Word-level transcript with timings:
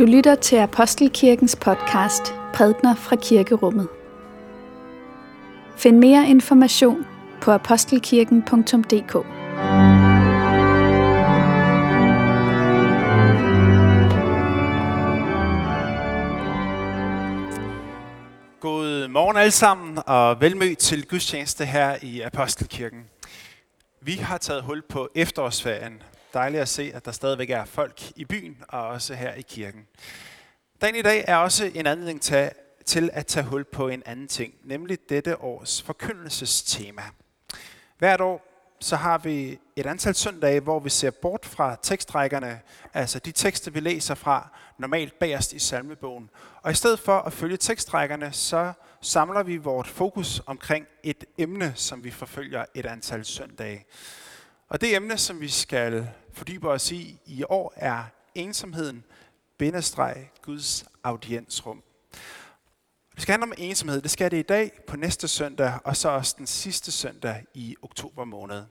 Du 0.00 0.04
lytter 0.04 0.34
til 0.34 0.56
Apostelkirkens 0.56 1.56
podcast 1.56 2.34
Prædner 2.54 2.94
fra 2.94 3.16
Kirkerummet. 3.16 3.88
Find 5.76 5.98
mere 5.98 6.28
information 6.28 7.06
på 7.42 7.50
apostelkirken.dk. 7.50 9.12
God 18.60 19.08
morgen 19.08 19.36
alle 19.36 19.50
sammen, 19.50 19.98
og 20.06 20.40
velmødt 20.40 20.78
til 20.78 21.06
gudstjeneste 21.06 21.64
her 21.64 21.96
i 22.02 22.20
Apostelkirken. 22.20 23.04
Vi 24.00 24.12
har 24.12 24.38
taget 24.38 24.62
hul 24.62 24.82
på 24.82 25.08
efterårsferien. 25.14 26.02
Dejligt 26.34 26.62
at 26.62 26.68
se, 26.68 26.92
at 26.94 27.04
der 27.04 27.12
stadigvæk 27.12 27.50
er 27.50 27.64
folk 27.64 28.02
i 28.16 28.24
byen, 28.24 28.64
og 28.68 28.86
også 28.86 29.14
her 29.14 29.34
i 29.34 29.42
kirken. 29.42 29.86
Dagen 30.80 30.96
i 30.96 31.02
dag 31.02 31.24
er 31.28 31.36
også 31.36 31.70
en 31.74 31.86
anledning 31.86 32.22
til, 32.22 32.50
til 32.86 33.10
at 33.12 33.26
tage 33.26 33.44
hul 33.46 33.64
på 33.64 33.88
en 33.88 34.02
anden 34.06 34.28
ting, 34.28 34.54
nemlig 34.64 34.98
dette 35.08 35.40
års 35.40 35.82
forkyndelsestema. 35.82 37.02
Hvert 37.98 38.20
år 38.20 38.46
så 38.80 38.96
har 38.96 39.18
vi 39.18 39.58
et 39.76 39.86
antal 39.86 40.14
søndage, 40.14 40.60
hvor 40.60 40.80
vi 40.80 40.90
ser 40.90 41.10
bort 41.10 41.46
fra 41.46 41.76
tekstrækkerne, 41.82 42.60
altså 42.94 43.18
de 43.18 43.32
tekster, 43.32 43.70
vi 43.70 43.80
læser 43.80 44.14
fra 44.14 44.48
normalt 44.78 45.18
bagerst 45.18 45.52
i 45.52 45.58
salmebogen. 45.58 46.30
Og 46.62 46.70
i 46.70 46.74
stedet 46.74 47.00
for 47.00 47.18
at 47.18 47.32
følge 47.32 47.56
tekstrækkerne, 47.56 48.32
så 48.32 48.72
samler 49.00 49.42
vi 49.42 49.56
vores 49.56 49.88
fokus 49.88 50.42
omkring 50.46 50.86
et 51.02 51.24
emne, 51.38 51.72
som 51.76 52.04
vi 52.04 52.10
forfølger 52.10 52.64
et 52.74 52.86
antal 52.86 53.24
søndage. 53.24 53.86
Og 54.70 54.80
det 54.80 54.96
emne, 54.96 55.18
som 55.18 55.40
vi 55.40 55.48
skal 55.48 56.08
fordybe 56.32 56.68
os 56.68 56.92
i 56.92 57.20
i 57.26 57.44
år, 57.48 57.72
er 57.76 58.04
ensomheden, 58.34 59.04
bindestreg, 59.58 60.30
Guds 60.42 60.84
audiensrum. 61.04 61.82
Det 63.14 63.22
skal 63.22 63.32
handle 63.32 63.44
om 63.44 63.52
ensomhed. 63.58 64.02
Det 64.02 64.10
skal 64.10 64.30
det 64.30 64.36
i 64.36 64.42
dag, 64.42 64.70
på 64.86 64.96
næste 64.96 65.28
søndag, 65.28 65.78
og 65.84 65.96
så 65.96 66.08
også 66.08 66.34
den 66.38 66.46
sidste 66.46 66.92
søndag 66.92 67.44
i 67.54 67.76
oktober 67.82 68.24
måned. 68.24 68.64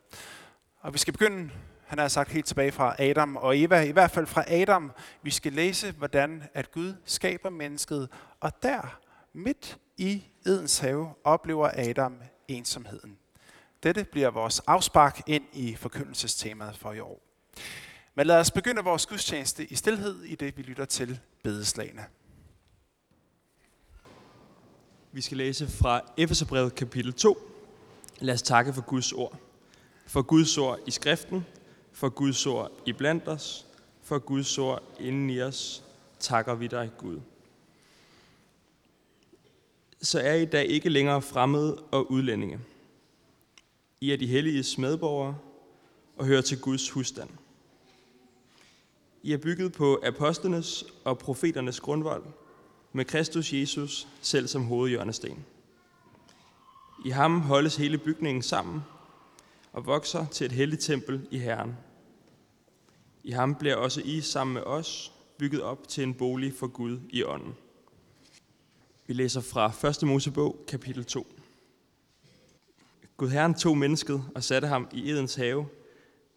Og 0.82 0.94
vi 0.94 0.98
skal 0.98 1.14
begynde, 1.14 1.50
han 1.86 2.00
har 2.00 2.08
sagt 2.08 2.32
helt 2.32 2.46
tilbage 2.46 2.72
fra 2.72 2.96
Adam 3.00 3.36
og 3.36 3.60
Eva, 3.60 3.82
i 3.82 3.92
hvert 3.92 4.12
fald 4.12 4.28
fra 4.28 4.44
Adam. 4.48 4.92
Vi 5.24 5.32
skal 5.32 5.54
læse, 5.54 5.92
hvordan 5.92 6.44
at 6.54 6.72
Gud 6.72 6.94
skaber 7.06 7.50
mennesket, 7.50 8.10
og 8.40 8.52
der, 8.64 9.00
midt 9.34 9.78
i 9.98 10.24
Edens 10.46 10.80
have, 10.80 11.14
oplever 11.24 11.70
Adam 11.74 12.22
ensomheden. 12.48 13.18
Dette 13.84 14.04
bliver 14.04 14.30
vores 14.30 14.60
afspark 14.60 15.22
ind 15.28 15.44
i 15.54 15.76
forkyndelsestemaet 15.76 16.78
for 16.78 16.94
i 16.94 17.00
år. 17.00 17.22
Men 18.16 18.28
lad 18.28 18.40
os 18.40 18.52
begynde 18.52 18.84
vores 18.84 19.06
gudstjeneste 19.06 19.66
i 19.66 19.76
stillhed, 19.76 20.24
i 20.24 20.36
det 20.36 20.58
vi 20.58 20.62
lytter 20.62 20.86
til 20.86 21.20
bedeslagene. 21.44 22.06
Vi 25.12 25.22
skal 25.22 25.38
læse 25.38 25.68
fra 25.68 26.02
Efeserbrevet 26.18 26.76
kapitel 26.76 27.14
2. 27.14 27.38
Lad 28.20 28.34
os 28.34 28.42
takke 28.42 28.74
for 28.74 28.82
Guds 28.82 29.12
ord. 29.12 29.38
For 30.08 30.22
Guds 30.22 30.58
ord 30.58 30.80
i 30.88 30.92
skriften, 30.92 31.46
for 31.92 32.10
Guds 32.10 32.46
ord 32.46 32.72
i 32.86 32.94
blandt 32.94 33.28
os, 33.28 33.66
for 34.04 34.20
Guds 34.20 34.58
ord 34.58 34.84
inden 35.00 35.30
i 35.30 35.42
os, 35.42 35.84
takker 36.20 36.56
vi 36.56 36.68
dig, 36.68 36.92
Gud. 36.98 37.20
Så 40.02 40.20
er 40.20 40.34
I 40.34 40.46
da 40.46 40.62
ikke 40.62 40.90
længere 40.90 41.22
fremmede 41.22 41.84
og 41.92 42.12
udlændinge. 42.12 42.60
I 44.02 44.12
er 44.12 44.18
de 44.18 44.28
helliges 44.28 44.78
medborgere 44.78 45.38
og 46.18 46.26
hører 46.26 46.42
til 46.42 46.60
Guds 46.60 46.90
husstand. 46.90 47.30
I 49.24 49.34
er 49.34 49.38
bygget 49.38 49.74
på 49.74 50.00
apostlenes 50.04 50.86
og 51.04 51.18
profeternes 51.18 51.80
grundvold, 51.80 52.24
med 52.94 53.06
Kristus 53.06 53.54
Jesus 53.54 54.08
selv 54.22 54.48
som 54.48 54.64
hovedhjørnesten. 54.64 55.46
I 57.06 57.10
ham 57.10 57.42
holdes 57.42 57.76
hele 57.76 57.98
bygningen 57.98 58.42
sammen 58.42 58.82
og 59.74 59.86
vokser 59.86 60.26
til 60.26 60.46
et 60.46 60.52
helligt 60.52 60.82
tempel 60.82 61.28
i 61.32 61.38
Herren. 61.38 61.78
I 63.24 63.32
ham 63.32 63.56
bliver 63.56 63.76
også 63.76 64.02
I 64.06 64.22
sammen 64.22 64.54
med 64.54 64.64
os 64.64 65.12
bygget 65.38 65.62
op 65.62 65.88
til 65.88 66.04
en 66.04 66.14
bolig 66.14 66.54
for 66.54 66.68
Gud 66.68 67.00
i 67.10 67.24
ånden. 67.24 67.56
Vi 69.08 69.14
læser 69.14 69.42
fra 69.42 69.88
1. 69.90 70.04
Mosebog, 70.04 70.66
kapitel 70.68 71.06
2. 71.06 71.39
Gud 73.20 73.30
Herren 73.30 73.54
tog 73.54 73.78
mennesket 73.78 74.24
og 74.36 74.44
satte 74.44 74.68
ham 74.68 74.88
i 74.92 75.12
Edens 75.12 75.36
have, 75.36 75.68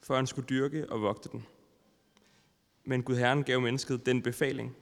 for 0.03 0.17
han 0.17 0.27
skulle 0.27 0.47
dyrke 0.49 0.91
og 0.91 1.03
vogte 1.03 1.29
den. 1.29 1.47
Men 2.85 3.03
Gud 3.03 3.17
Herren 3.17 3.45
gav 3.45 3.61
mennesket 3.61 4.07
den 4.07 4.23
befaling. 4.23 4.77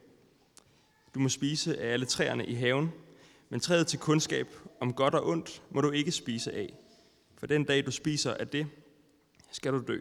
Du 1.13 1.19
må 1.19 1.29
spise 1.29 1.81
af 1.81 1.93
alle 1.93 2.05
træerne 2.05 2.45
i 2.45 2.53
haven, 2.53 2.91
men 3.49 3.59
træet 3.59 3.87
til 3.87 3.99
kundskab 3.99 4.47
om 4.79 4.93
godt 4.93 5.15
og 5.15 5.27
ondt 5.27 5.63
må 5.69 5.81
du 5.81 5.91
ikke 5.91 6.11
spise 6.11 6.51
af. 6.51 6.73
For 7.37 7.47
den 7.47 7.63
dag 7.63 7.85
du 7.85 7.91
spiser 7.91 8.33
af 8.33 8.47
det, 8.47 8.67
skal 9.51 9.73
du 9.73 9.83
dø. 9.87 9.99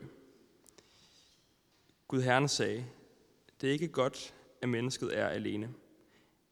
Gud 2.09 2.23
Herren 2.23 2.49
sagde, 2.49 2.87
det 3.61 3.69
er 3.69 3.73
ikke 3.73 3.89
godt, 3.89 4.35
at 4.63 4.69
mennesket 4.69 5.19
er 5.19 5.27
alene. 5.27 5.75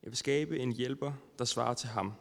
Jeg 0.02 0.10
vil 0.10 0.16
skabe 0.16 0.58
en 0.58 0.72
hjælper, 0.72 1.12
der 1.38 1.44
svarer 1.44 1.74
til 1.74 1.88
ham. 1.88 2.12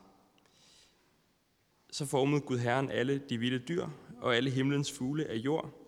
Så 1.92 2.06
formede 2.06 2.42
Gud 2.42 2.58
Herren 2.58 2.92
alle 2.92 3.18
de 3.30 3.38
vilde 3.38 3.60
dyr 3.60 3.88
og 4.22 4.36
alle 4.36 4.50
himlens 4.50 4.92
fugle 4.92 5.26
af 5.26 5.36
jord, 5.36 5.88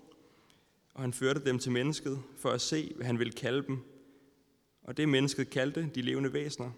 og 0.94 1.02
han 1.02 1.14
førte 1.14 1.46
dem 1.46 1.60
til 1.60 1.72
mennesket 1.72 2.24
for 2.38 2.50
at 2.50 2.62
se, 2.62 2.94
hvad 2.96 3.06
han 3.06 3.20
ville 3.20 3.34
kalde 3.34 3.68
dem. 3.68 3.80
Og 4.84 4.98
det 4.98 5.10
mennesket 5.10 5.50
kaldte 5.50 5.90
de 5.96 6.02
levende 6.02 6.34
væsener, 6.34 6.72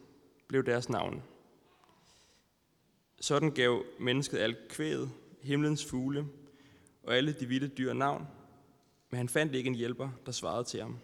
blev 0.47 0.65
deres 0.65 0.89
navn. 0.89 1.23
Sådan 3.21 3.51
gav 3.51 3.83
mennesket 3.99 4.37
alt 4.37 4.67
kvæget, 4.69 5.11
himlens 5.41 5.85
fugle 5.85 6.27
og 7.03 7.17
alle 7.17 7.33
de 7.33 7.45
vilde 7.45 7.67
dyr 7.67 7.93
navn, 7.93 8.27
men 9.09 9.17
han 9.17 9.29
fandt 9.29 9.55
ikke 9.55 9.67
en 9.67 9.75
hjælper, 9.75 10.09
der 10.25 10.31
svarede 10.31 10.63
til 10.63 10.81
ham. 10.81 10.99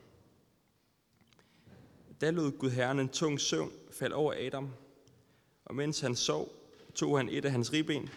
Da 2.22 2.30
lod 2.30 2.52
Gud 2.52 2.70
Herren 2.70 3.00
en 3.00 3.10
tung 3.10 3.40
søvn 3.40 3.72
falde 3.92 4.16
over 4.16 4.34
Adam, 4.38 4.70
og 5.66 5.76
mens 5.76 6.00
han 6.00 6.16
sov, 6.16 6.57
tog 6.98 7.18
han 7.18 7.30
et 7.30 7.46
af 7.46 7.52
hans 7.52 7.74
ribben 7.74 8.10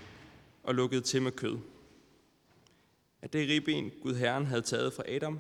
og 0.63 0.75
lukkede 0.75 1.01
til 1.01 1.23
med 1.23 1.33
kød. 1.33 1.59
Af 3.23 3.31
det 3.31 3.49
ribben 3.49 3.91
Gud 4.03 4.15
Herren 4.15 4.47
havde 4.47 4.63
taget 4.63 4.93
fra 4.93 5.03
Adam, 5.07 5.39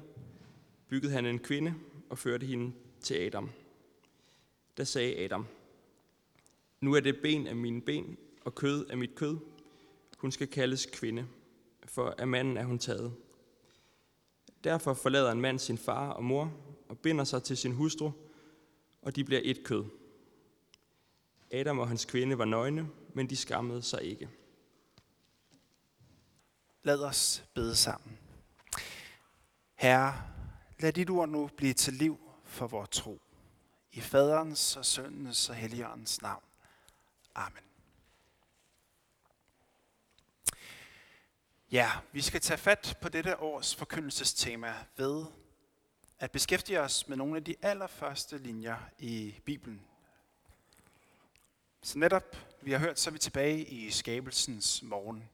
byggede 0.88 1.12
han 1.12 1.26
en 1.26 1.38
kvinde 1.38 1.74
og 2.10 2.18
førte 2.18 2.46
hende 2.46 2.72
til 3.00 3.14
Adam. 3.14 3.50
Da 4.78 4.84
sagde 4.84 5.16
Adam, 5.16 5.46
nu 6.80 6.94
er 6.94 7.00
det 7.00 7.20
ben 7.22 7.46
af 7.46 7.56
mine 7.56 7.80
ben 7.80 8.16
og 8.44 8.54
kød 8.54 8.86
af 8.86 8.98
mit 8.98 9.14
kød. 9.14 9.36
Hun 10.18 10.32
skal 10.32 10.46
kaldes 10.46 10.86
kvinde, 10.86 11.26
for 11.84 12.14
af 12.18 12.28
manden 12.28 12.56
er 12.56 12.64
hun 12.64 12.78
taget. 12.78 13.12
Derfor 14.64 14.94
forlader 14.94 15.32
en 15.32 15.40
mand 15.40 15.58
sin 15.58 15.78
far 15.78 16.10
og 16.10 16.24
mor 16.24 16.52
og 16.88 16.98
binder 16.98 17.24
sig 17.24 17.42
til 17.42 17.56
sin 17.56 17.72
hustru, 17.72 18.10
og 19.02 19.16
de 19.16 19.24
bliver 19.24 19.40
et 19.44 19.64
kød. 19.64 19.84
Adam 21.50 21.78
og 21.78 21.88
hans 21.88 22.04
kvinde 22.04 22.38
var 22.38 22.44
nøgne, 22.44 22.88
men 23.14 23.30
de 23.30 23.36
skammede 23.36 23.82
sig 23.82 24.02
ikke. 24.02 24.30
Lad 26.82 27.04
os 27.04 27.44
bede 27.54 27.76
sammen. 27.76 28.18
Herre, 29.74 30.22
lad 30.78 30.92
dit 30.92 31.10
ord 31.10 31.28
nu 31.28 31.50
blive 31.56 31.74
til 31.74 31.92
liv 31.92 32.18
for 32.44 32.66
vores 32.66 32.88
tro. 32.88 33.20
I 33.92 34.00
faderens 34.00 34.76
og 34.76 34.84
søndens 34.84 35.48
og 35.48 35.54
helligåndens 35.54 36.22
navn. 36.22 36.42
Amen. 37.34 37.62
Ja, 41.70 41.90
vi 42.12 42.20
skal 42.20 42.40
tage 42.40 42.58
fat 42.58 42.98
på 43.00 43.08
dette 43.08 43.38
års 43.38 43.74
forkyndelsestema 43.74 44.74
ved 44.96 45.24
at 46.18 46.30
beskæftige 46.30 46.80
os 46.80 47.08
med 47.08 47.16
nogle 47.16 47.36
af 47.36 47.44
de 47.44 47.54
allerførste 47.62 48.38
linjer 48.38 48.78
i 48.98 49.40
Bibelen. 49.44 49.82
Så 51.82 51.98
netop, 51.98 52.36
vi 52.62 52.72
har 52.72 52.78
hørt, 52.78 53.00
så 53.00 53.10
er 53.10 53.12
vi 53.12 53.18
tilbage 53.18 53.64
i 53.64 53.90
skabelsens 53.90 54.82
morgen. 54.82 55.28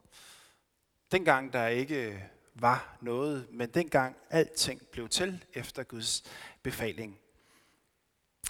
Dengang 1.13 1.53
der 1.53 1.67
ikke 1.67 2.31
var 2.55 2.97
noget, 3.01 3.47
men 3.51 3.71
dengang 3.71 4.17
alting 4.31 4.87
blev 4.93 5.09
til 5.09 5.45
efter 5.55 5.83
Guds 5.83 6.23
befaling. 6.63 7.19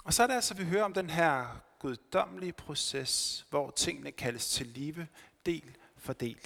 Og 0.03 0.13
så 0.13 0.23
er 0.23 0.27
det 0.27 0.33
altså, 0.33 0.53
vi 0.53 0.63
hører 0.63 0.83
om 0.83 0.93
den 0.93 1.09
her 1.09 1.61
guddommelige 1.79 2.53
proces, 2.53 3.45
hvor 3.49 3.71
tingene 3.71 4.11
kaldes 4.11 4.49
til 4.49 4.67
live, 4.67 5.07
del 5.45 5.77
for 5.97 6.13
del. 6.13 6.41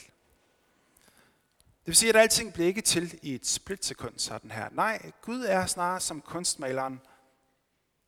Det 1.81 1.87
vil 1.87 1.95
sige, 1.95 2.09
at 2.09 2.15
alting 2.15 2.53
bliver 2.53 2.67
ikke 2.67 2.81
til 2.81 3.19
i 3.21 3.35
et 3.35 3.45
splitsekund 3.45 4.19
sådan 4.19 4.51
her. 4.51 4.69
Nej, 4.69 5.11
Gud 5.21 5.41
er 5.41 5.65
snarere 5.65 5.99
som 5.99 6.21
kunstmaleren, 6.21 7.01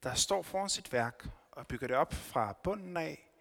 der 0.03 0.13
står 0.13 0.41
foran 0.41 0.69
sit 0.69 0.93
værk 0.93 1.27
og 1.51 1.67
bygger 1.67 1.87
det 1.87 1.95
op 1.95 2.13
fra 2.13 2.53
bunden 2.63 2.97
af, 2.97 3.32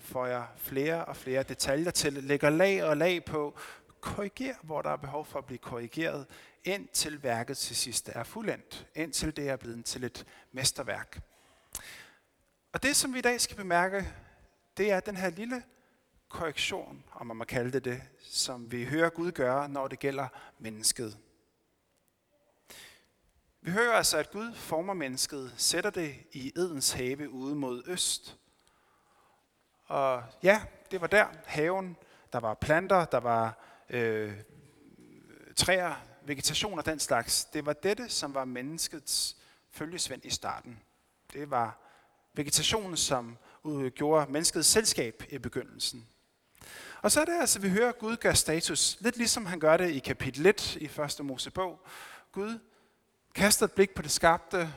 føjer 0.00 0.46
flere 0.56 1.04
og 1.04 1.16
flere 1.16 1.42
detaljer 1.42 1.90
til, 1.90 2.12
lægger 2.12 2.50
lag 2.50 2.84
og 2.84 2.96
lag 2.96 3.24
på, 3.24 3.58
korrigerer, 4.00 4.56
hvor 4.62 4.82
der 4.82 4.90
er 4.90 4.96
behov 4.96 5.24
for 5.24 5.38
at 5.38 5.44
blive 5.44 5.58
korrigeret, 5.58 6.26
indtil 6.64 7.22
værket 7.22 7.58
til 7.58 7.76
sidst 7.76 8.08
er 8.08 8.24
fuldendt, 8.24 8.86
indtil 8.94 9.36
det 9.36 9.48
er 9.48 9.56
blevet 9.56 9.84
til 9.84 10.04
et 10.04 10.26
mesterværk. 10.52 11.20
Og 12.72 12.82
det, 12.82 12.96
som 12.96 13.14
vi 13.14 13.18
i 13.18 13.22
dag 13.22 13.40
skal 13.40 13.56
bemærke, 13.56 14.08
det 14.76 14.90
er 14.90 15.00
den 15.00 15.16
her 15.16 15.30
lille 15.30 15.62
korrektion, 16.28 17.04
om 17.12 17.26
man 17.26 17.36
må 17.36 17.44
kalde 17.44 17.72
det 17.72 17.84
det, 17.84 18.02
som 18.20 18.72
vi 18.72 18.84
hører 18.84 19.08
Gud 19.08 19.32
gøre, 19.32 19.68
når 19.68 19.88
det 19.88 19.98
gælder 19.98 20.28
mennesket. 20.58 21.18
Vi 23.60 23.70
hører 23.70 23.92
altså, 23.92 24.18
at 24.18 24.30
Gud 24.30 24.54
former 24.54 24.94
mennesket, 24.94 25.54
sætter 25.56 25.90
det 25.90 26.14
i 26.32 26.52
Edens 26.56 26.92
have 26.92 27.30
ude 27.30 27.54
mod 27.54 27.82
øst. 27.86 28.39
Og 29.90 30.24
ja, 30.42 30.62
det 30.90 31.00
var 31.00 31.06
der, 31.06 31.26
haven. 31.46 31.96
Der 32.32 32.40
var 32.40 32.54
planter, 32.54 33.04
der 33.04 33.20
var 33.20 33.58
øh, 33.88 34.32
træer, 35.56 35.94
vegetation 36.22 36.78
og 36.78 36.86
den 36.86 36.98
slags. 36.98 37.44
Det 37.44 37.66
var 37.66 37.72
dette, 37.72 38.08
som 38.08 38.34
var 38.34 38.44
menneskets 38.44 39.36
følgesvend 39.70 40.24
i 40.24 40.30
starten. 40.30 40.80
Det 41.32 41.50
var 41.50 41.78
vegetationen, 42.34 42.96
som 42.96 43.38
gjorde 43.94 44.32
menneskets 44.32 44.68
selskab 44.68 45.24
i 45.28 45.38
begyndelsen. 45.38 46.08
Og 47.02 47.12
så 47.12 47.20
er 47.20 47.24
det 47.24 47.40
altså, 47.40 47.58
at 47.58 47.62
vi 47.62 47.68
hører, 47.68 47.88
at 47.88 47.98
Gud 47.98 48.16
gør 48.16 48.32
status, 48.32 48.96
lidt 49.00 49.16
ligesom 49.16 49.46
han 49.46 49.60
gør 49.60 49.76
det 49.76 49.90
i 49.90 49.98
kapitel 49.98 50.46
1 50.46 50.76
i 50.76 50.84
1. 50.84 51.20
Mosebog. 51.24 51.86
Gud 52.32 52.58
kaster 53.34 53.66
et 53.66 53.72
blik 53.72 53.94
på 53.94 54.02
det 54.02 54.10
skabte, 54.10 54.72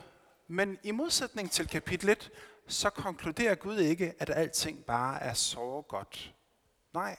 men 0.48 0.78
i 0.82 0.90
modsætning 0.90 1.50
til 1.50 1.68
kapitel 1.68 2.08
1, 2.08 2.30
så 2.66 2.90
konkluderer 2.90 3.54
Gud 3.54 3.78
ikke, 3.78 4.14
at 4.18 4.30
alting 4.30 4.84
bare 4.84 5.22
er 5.22 5.34
så 5.34 5.84
godt. 5.88 6.34
Nej, 6.92 7.16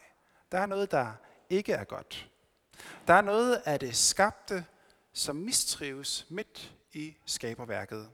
der 0.51 0.59
er 0.59 0.65
noget, 0.65 0.92
der 0.92 1.13
ikke 1.50 1.74
er 1.74 1.83
godt. 1.83 2.30
Der 3.07 3.13
er 3.13 3.21
noget 3.21 3.62
af 3.65 3.80
det 3.80 3.95
skabte, 3.95 4.65
som 5.13 5.36
mistrives 5.36 6.25
midt 6.30 6.75
i 6.94 7.18
skaberværket. 7.25 8.09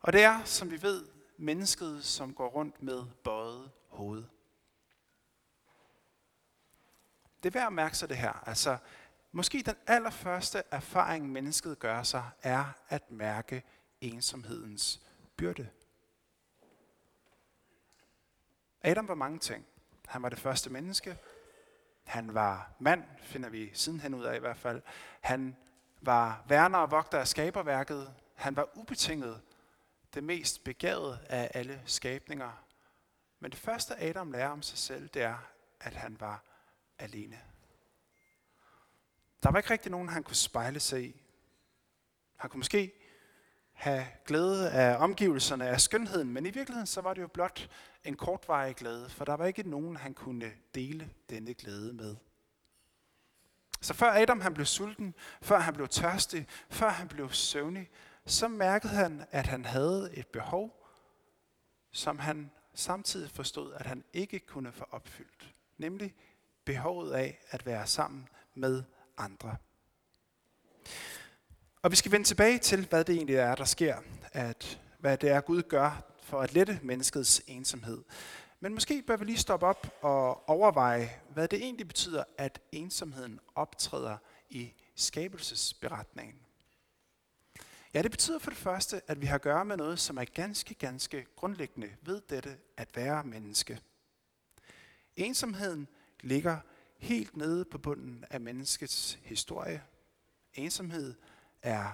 Og 0.00 0.12
det 0.12 0.22
er, 0.22 0.44
som 0.44 0.70
vi 0.70 0.82
ved, 0.82 1.08
mennesket, 1.36 2.04
som 2.04 2.34
går 2.34 2.48
rundt 2.48 2.82
med 2.82 3.04
bøjet 3.24 3.70
hoved. 3.88 4.24
Det 7.42 7.48
er 7.48 7.58
værd 7.58 7.66
at 7.66 7.72
mærke 7.72 7.96
sig 7.96 8.08
det 8.08 8.16
her. 8.16 8.48
Altså, 8.48 8.78
måske 9.32 9.62
den 9.66 9.74
allerførste 9.86 10.62
erfaring, 10.70 11.32
mennesket 11.32 11.78
gør 11.78 12.02
sig, 12.02 12.30
er 12.42 12.64
at 12.88 13.10
mærke 13.10 13.62
ensomhedens 14.00 15.00
byrde. 15.36 15.68
Adam 18.86 19.08
var 19.08 19.14
mange 19.14 19.38
ting. 19.38 19.66
Han 20.06 20.22
var 20.22 20.28
det 20.28 20.38
første 20.38 20.70
menneske. 20.70 21.18
Han 22.04 22.34
var 22.34 22.70
mand, 22.78 23.04
finder 23.22 23.48
vi 23.48 23.70
sidenhen 23.74 24.14
ud 24.14 24.24
af 24.24 24.36
i 24.36 24.40
hvert 24.40 24.58
fald. 24.58 24.82
Han 25.20 25.56
var 26.00 26.44
værner 26.48 26.78
og 26.78 26.90
vogter 26.90 27.18
af 27.18 27.28
skaberværket. 27.28 28.14
Han 28.34 28.56
var 28.56 28.68
ubetinget 28.74 29.42
det 30.14 30.24
mest 30.24 30.64
begavede 30.64 31.18
af 31.28 31.50
alle 31.54 31.82
skabninger. 31.86 32.64
Men 33.40 33.50
det 33.50 33.60
første 33.60 34.02
Adam 34.02 34.32
lærer 34.32 34.48
om 34.48 34.62
sig 34.62 34.78
selv, 34.78 35.08
det 35.08 35.22
er, 35.22 35.38
at 35.80 35.94
han 35.94 36.20
var 36.20 36.42
alene. 36.98 37.40
Der 39.42 39.50
var 39.50 39.58
ikke 39.58 39.70
rigtig 39.70 39.90
nogen, 39.90 40.08
han 40.08 40.22
kunne 40.22 40.36
spejle 40.36 40.80
sig 40.80 41.04
i. 41.04 41.22
Han 42.36 42.50
kunne 42.50 42.58
måske 42.58 42.92
have 43.76 44.06
glæde 44.24 44.70
af 44.70 44.96
omgivelserne, 44.96 45.68
af 45.68 45.80
skønheden, 45.80 46.32
men 46.32 46.46
i 46.46 46.50
virkeligheden 46.50 46.86
så 46.86 47.00
var 47.00 47.14
det 47.14 47.22
jo 47.22 47.26
blot 47.26 47.68
en 48.04 48.16
kortvarig 48.16 48.76
glæde, 48.76 49.08
for 49.10 49.24
der 49.24 49.34
var 49.34 49.46
ikke 49.46 49.70
nogen, 49.70 49.96
han 49.96 50.14
kunne 50.14 50.52
dele 50.74 51.10
denne 51.30 51.54
glæde 51.54 51.92
med. 51.92 52.16
Så 53.80 53.94
før 53.94 54.10
Adam 54.12 54.40
han 54.40 54.54
blev 54.54 54.66
sulten, 54.66 55.14
før 55.42 55.58
han 55.58 55.74
blev 55.74 55.88
tørstig, 55.88 56.46
før 56.70 56.88
han 56.88 57.08
blev 57.08 57.32
søvnig, 57.32 57.90
så 58.26 58.48
mærkede 58.48 58.92
han, 58.92 59.26
at 59.30 59.46
han 59.46 59.64
havde 59.64 60.10
et 60.14 60.26
behov, 60.26 60.86
som 61.92 62.18
han 62.18 62.50
samtidig 62.74 63.30
forstod, 63.30 63.72
at 63.72 63.86
han 63.86 64.04
ikke 64.12 64.38
kunne 64.38 64.72
få 64.72 64.84
opfyldt. 64.90 65.54
Nemlig 65.78 66.14
behovet 66.64 67.12
af 67.12 67.38
at 67.50 67.66
være 67.66 67.86
sammen 67.86 68.28
med 68.54 68.82
andre. 69.16 69.56
Og 71.86 71.92
vi 71.92 71.96
skal 71.96 72.12
vende 72.12 72.26
tilbage 72.26 72.58
til, 72.58 72.86
hvad 72.86 73.04
det 73.04 73.14
egentlig 73.14 73.36
er, 73.36 73.54
der 73.54 73.64
sker. 73.64 73.96
At, 74.32 74.80
hvad 74.98 75.18
det 75.18 75.30
er, 75.30 75.40
Gud 75.40 75.62
gør 75.62 76.02
for 76.22 76.40
at 76.40 76.54
lette 76.54 76.80
menneskets 76.82 77.42
ensomhed. 77.46 78.02
Men 78.60 78.74
måske 78.74 79.02
bør 79.02 79.16
vi 79.16 79.24
lige 79.24 79.38
stoppe 79.38 79.66
op 79.66 79.98
og 80.02 80.48
overveje, 80.48 81.10
hvad 81.28 81.48
det 81.48 81.62
egentlig 81.62 81.86
betyder, 81.86 82.24
at 82.38 82.60
ensomheden 82.72 83.40
optræder 83.54 84.16
i 84.50 84.72
skabelsesberetningen. 84.94 86.34
Ja, 87.94 88.02
det 88.02 88.10
betyder 88.10 88.38
for 88.38 88.50
det 88.50 88.58
første, 88.58 89.00
at 89.06 89.20
vi 89.20 89.26
har 89.26 89.34
at 89.34 89.42
gøre 89.42 89.64
med 89.64 89.76
noget, 89.76 89.98
som 89.98 90.16
er 90.18 90.24
ganske, 90.24 90.74
ganske 90.74 91.26
grundlæggende 91.36 91.90
ved 92.02 92.20
dette 92.30 92.56
at 92.76 92.88
være 92.96 93.24
menneske. 93.24 93.80
Ensomheden 95.16 95.88
ligger 96.20 96.58
helt 96.98 97.36
nede 97.36 97.64
på 97.64 97.78
bunden 97.78 98.24
af 98.30 98.40
menneskets 98.40 99.18
historie. 99.22 99.82
Ensomhed 100.54 101.14
er 101.66 101.90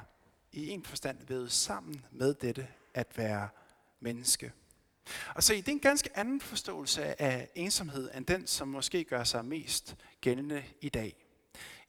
i 0.52 0.68
en 0.68 0.84
forstand 0.84 1.26
vævet 1.26 1.52
sammen 1.52 2.06
med 2.10 2.34
dette 2.34 2.68
at 2.94 3.18
være 3.18 3.48
menneske. 4.00 4.52
Og 5.34 5.42
se, 5.42 5.56
det 5.56 5.68
er 5.68 5.72
en 5.72 5.80
ganske 5.80 6.18
anden 6.18 6.40
forståelse 6.40 7.22
af 7.22 7.48
ensomhed, 7.54 8.10
end 8.14 8.26
den, 8.26 8.46
som 8.46 8.68
måske 8.68 9.04
gør 9.04 9.24
sig 9.24 9.44
mest 9.44 9.96
gældende 10.20 10.64
i 10.80 10.88
dag. 10.88 11.26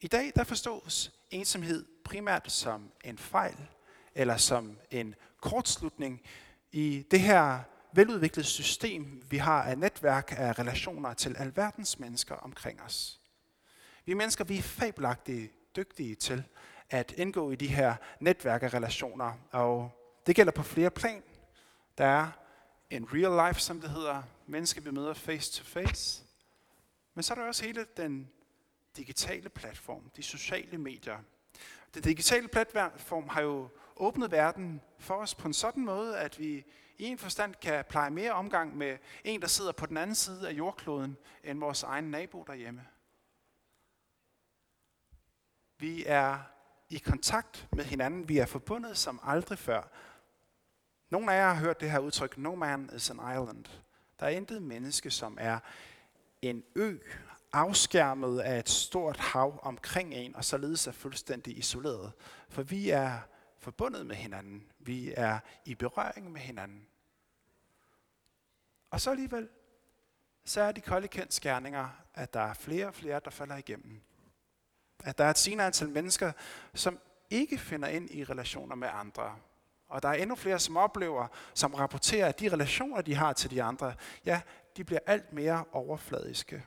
I 0.02 0.08
dag 0.08 0.32
der 0.36 0.44
forstås 0.44 1.12
ensomhed 1.32 1.86
primært 2.04 2.52
som 2.52 2.92
en 3.04 3.18
fejl, 3.18 3.58
eller 4.16 4.38
som 4.38 4.78
en 4.92 5.16
kortslutning 5.42 6.22
i 6.72 7.06
det 7.12 7.20
her 7.20 7.60
veludviklede 7.94 8.48
system, 8.48 9.24
vi 9.30 9.38
har 9.38 9.64
af 9.64 9.78
netværk 9.78 10.34
af 10.38 10.60
relationer 10.60 11.14
til 11.14 11.38
alverdens 11.38 12.00
mennesker 12.00 12.36
omkring 12.36 12.82
os. 12.82 13.20
Vi 14.06 14.14
mennesker, 14.14 14.44
vi 14.44 14.58
er 14.58 14.62
fabelagtige 14.62 15.52
dygtige 15.76 16.16
til 16.16 16.44
at 16.94 17.12
indgå 17.12 17.52
i 17.52 17.56
de 17.56 17.68
her 17.68 17.96
netværk 18.20 18.64
af 18.64 18.74
relationer, 18.74 19.34
og 19.52 19.92
det 20.28 20.36
gælder 20.36 20.52
på 20.52 20.64
flere 20.64 20.92
plan. 20.92 21.24
Der 21.98 22.06
er 22.06 22.32
en 22.90 23.08
real 23.14 23.48
life, 23.48 23.62
som 23.62 23.82
det 23.82 23.90
hedder, 23.90 24.24
mennesker 24.48 24.82
vi 24.82 24.92
møder 24.92 25.14
face 25.14 25.52
to 25.52 25.64
face. 25.64 26.24
Men 27.14 27.24
så 27.24 27.34
er 27.34 27.38
der 27.38 27.48
også 27.48 27.66
hele 27.66 27.86
den 27.98 28.30
digitale 28.98 29.50
platform, 29.50 30.10
de 30.16 30.24
sociale 30.24 30.78
medier. 30.78 31.18
Den 31.94 32.02
digitale 32.02 32.48
platform 32.48 33.30
har 33.30 33.42
jo 33.42 33.70
åbnet 33.96 34.32
verden 34.32 34.82
for 35.00 35.16
os 35.16 35.36
på 35.36 35.48
en 35.48 35.54
sådan 35.54 35.86
måde, 35.86 36.18
at 36.18 36.40
vi 36.40 36.66
i 36.98 37.06
en 37.06 37.18
forstand 37.18 37.56
kan 37.56 37.86
pleje 37.90 38.10
mere 38.10 38.32
omgang 38.32 38.78
med 38.78 38.98
en, 39.24 39.42
der 39.42 39.48
sidder 39.48 39.72
på 39.72 39.86
den 39.86 39.98
anden 39.98 40.16
side 40.16 40.50
af 40.50 40.54
jordkloden, 40.54 41.18
end 41.44 41.60
vores 41.60 41.84
egen 41.84 42.06
nabo 42.12 42.44
derhjemme. 42.48 42.88
Vi 45.78 46.04
er 46.08 46.53
i 46.94 46.98
kontakt 46.98 47.68
med 47.72 47.84
hinanden. 47.84 48.30
Vi 48.30 48.38
er 48.38 48.46
forbundet 48.46 48.98
som 48.98 49.20
aldrig 49.24 49.58
før. 49.58 49.92
Nogle 51.10 51.34
af 51.34 51.38
jer 51.38 51.54
har 51.54 51.62
hørt 51.62 51.80
det 51.82 51.92
her 51.92 52.00
udtryk, 52.00 52.38
no 52.38 52.56
man 52.56 52.90
is 52.96 53.10
an 53.10 53.16
island. 53.16 53.66
Der 54.20 54.26
er 54.26 54.30
intet 54.30 54.62
menneske, 54.62 55.12
som 55.12 55.38
er 55.42 55.60
en 56.42 56.64
ø, 56.76 56.98
afskærmet 57.54 58.40
af 58.40 58.60
et 58.60 58.70
stort 58.70 59.18
hav 59.18 59.60
omkring 59.64 60.14
en, 60.14 60.36
og 60.36 60.46
således 60.46 60.88
er 60.88 60.92
fuldstændig 60.92 61.58
isoleret. 61.58 62.12
For 62.50 62.64
vi 62.64 62.90
er 62.90 63.20
forbundet 63.58 64.06
med 64.06 64.16
hinanden. 64.16 64.72
Vi 64.80 65.14
er 65.18 65.40
i 65.66 65.76
berøring 65.76 66.32
med 66.32 66.42
hinanden. 66.42 66.88
Og 68.90 69.02
så 69.02 69.12
alligevel, 69.12 69.50
så 70.46 70.62
er 70.62 70.72
de 70.72 70.82
kolde 70.82 71.08
kendskærninger, 71.08 71.90
at 72.14 72.34
der 72.34 72.40
er 72.40 72.54
flere 72.54 72.88
og 72.88 72.96
flere, 72.96 73.22
der 73.26 73.32
falder 73.32 73.58
igennem. 73.58 74.02
At 75.04 75.18
der 75.18 75.24
er 75.26 75.30
et 75.30 75.38
senere 75.38 75.68
antal 75.68 75.90
mennesker, 75.90 76.32
som 76.74 77.00
ikke 77.30 77.58
finder 77.58 77.88
ind 77.88 78.10
i 78.12 78.24
relationer 78.24 78.76
med 78.76 78.90
andre. 78.94 79.36
Og 79.88 80.04
der 80.04 80.10
er 80.10 80.14
endnu 80.14 80.36
flere, 80.36 80.60
som 80.60 80.78
oplever, 80.78 81.28
som 81.54 81.74
rapporterer, 81.74 82.28
at 82.28 82.40
de 82.40 82.50
relationer, 82.50 83.02
de 83.02 83.16
har 83.16 83.34
til 83.34 83.52
de 83.52 83.64
andre, 83.64 83.94
ja, 84.26 84.42
de 84.78 84.84
bliver 84.84 85.00
alt 85.06 85.34
mere 85.34 85.66
overfladiske. 85.72 86.66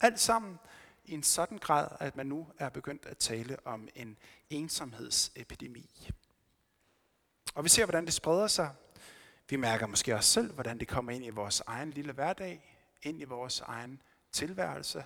Alt 0.00 0.20
sammen 0.20 0.58
i 1.04 1.14
en 1.14 1.22
sådan 1.22 1.58
grad, 1.58 1.88
at 2.00 2.16
man 2.16 2.26
nu 2.26 2.46
er 2.58 2.68
begyndt 2.68 3.06
at 3.06 3.18
tale 3.18 3.56
om 3.64 3.88
en 3.94 4.16
ensomhedsepidemi. 4.50 6.10
Og 7.54 7.64
vi 7.64 7.68
ser, 7.68 7.84
hvordan 7.84 8.04
det 8.04 8.14
spreder 8.14 8.46
sig. 8.46 8.70
Vi 9.48 9.56
mærker 9.56 9.86
måske 9.86 10.14
også 10.14 10.32
selv, 10.32 10.52
hvordan 10.52 10.78
det 10.80 10.88
kommer 10.88 11.12
ind 11.12 11.24
i 11.24 11.30
vores 11.30 11.62
egen 11.66 11.90
lille 11.90 12.12
hverdag, 12.12 12.76
ind 13.02 13.20
i 13.20 13.24
vores 13.24 13.60
egen 13.60 14.02
tilværelse. 14.32 15.04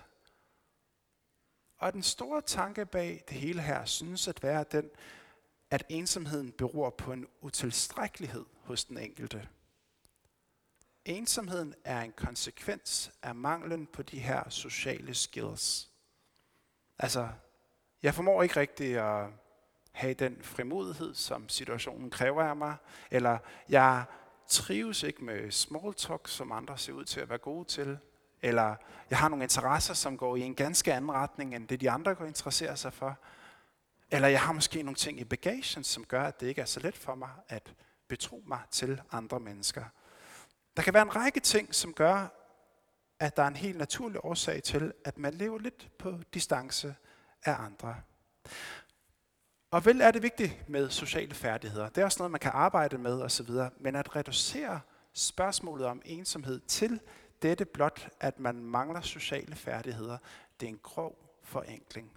Og 1.80 1.92
den 1.92 2.02
store 2.02 2.42
tanke 2.42 2.86
bag 2.86 3.24
det 3.28 3.36
hele 3.36 3.62
her 3.62 3.84
synes 3.84 4.28
at 4.28 4.42
være 4.42 4.64
den, 4.72 4.90
at 5.70 5.84
ensomheden 5.88 6.52
beror 6.52 6.90
på 6.90 7.12
en 7.12 7.26
utilstrækkelighed 7.40 8.44
hos 8.62 8.84
den 8.84 8.98
enkelte. 8.98 9.48
Ensomheden 11.04 11.74
er 11.84 12.00
en 12.00 12.12
konsekvens 12.12 13.12
af 13.22 13.34
manglen 13.34 13.86
på 13.86 14.02
de 14.02 14.18
her 14.18 14.48
sociale 14.48 15.14
skills. 15.14 15.90
Altså, 16.98 17.28
jeg 18.02 18.14
formår 18.14 18.42
ikke 18.42 18.60
rigtig 18.60 18.98
at 18.98 19.28
have 19.92 20.14
den 20.14 20.42
frimodighed, 20.42 21.14
som 21.14 21.48
situationen 21.48 22.10
kræver 22.10 22.42
af 22.42 22.56
mig, 22.56 22.76
eller 23.10 23.38
jeg 23.68 24.04
trives 24.48 25.02
ikke 25.02 25.24
med 25.24 25.50
small 25.50 25.94
talk, 25.94 26.28
som 26.28 26.52
andre 26.52 26.78
ser 26.78 26.92
ud 26.92 27.04
til 27.04 27.20
at 27.20 27.28
være 27.28 27.38
gode 27.38 27.68
til. 27.68 27.98
Eller 28.42 28.76
jeg 29.10 29.18
har 29.18 29.28
nogle 29.28 29.44
interesser, 29.44 29.94
som 29.94 30.16
går 30.16 30.36
i 30.36 30.40
en 30.40 30.54
ganske 30.54 30.92
anden 30.92 31.12
retning, 31.12 31.54
end 31.54 31.68
det 31.68 31.80
de 31.80 31.90
andre 31.90 32.14
går 32.14 32.24
interesserer 32.24 32.74
sig 32.74 32.92
for. 32.92 33.18
Eller 34.10 34.28
jeg 34.28 34.40
har 34.40 34.52
måske 34.52 34.82
nogle 34.82 34.96
ting 34.96 35.20
i 35.20 35.24
bagagen, 35.24 35.84
som 35.84 36.04
gør, 36.04 36.22
at 36.22 36.40
det 36.40 36.46
ikke 36.46 36.60
er 36.60 36.64
så 36.66 36.80
let 36.80 36.96
for 36.96 37.14
mig 37.14 37.30
at 37.48 37.74
betro 38.08 38.42
mig 38.46 38.60
til 38.70 39.00
andre 39.12 39.40
mennesker. 39.40 39.84
Der 40.76 40.82
kan 40.82 40.94
være 40.94 41.02
en 41.02 41.16
række 41.16 41.40
ting, 41.40 41.74
som 41.74 41.92
gør, 41.94 42.26
at 43.20 43.36
der 43.36 43.42
er 43.42 43.48
en 43.48 43.56
helt 43.56 43.78
naturlig 43.78 44.24
årsag 44.24 44.62
til, 44.62 44.92
at 45.04 45.18
man 45.18 45.34
lever 45.34 45.58
lidt 45.58 45.90
på 45.98 46.18
distance 46.34 46.94
af 47.44 47.54
andre. 47.58 47.96
Og 49.70 49.84
vel 49.84 50.00
er 50.00 50.10
det 50.10 50.22
vigtigt 50.22 50.68
med 50.68 50.90
sociale 50.90 51.34
færdigheder. 51.34 51.88
Det 51.88 51.98
er 52.00 52.04
også 52.04 52.18
noget, 52.18 52.30
man 52.30 52.40
kan 52.40 52.50
arbejde 52.54 52.98
med 52.98 53.22
osv. 53.22 53.50
Men 53.80 53.96
at 53.96 54.16
reducere 54.16 54.80
spørgsmålet 55.12 55.86
om 55.86 56.02
ensomhed 56.04 56.60
til 56.60 57.00
dette 57.42 57.64
blot, 57.64 58.08
at 58.20 58.40
man 58.40 58.64
mangler 58.64 59.00
sociale 59.00 59.56
færdigheder, 59.56 60.18
det 60.60 60.66
er 60.66 60.70
en 60.70 60.80
grov 60.82 61.38
forenkling. 61.42 62.12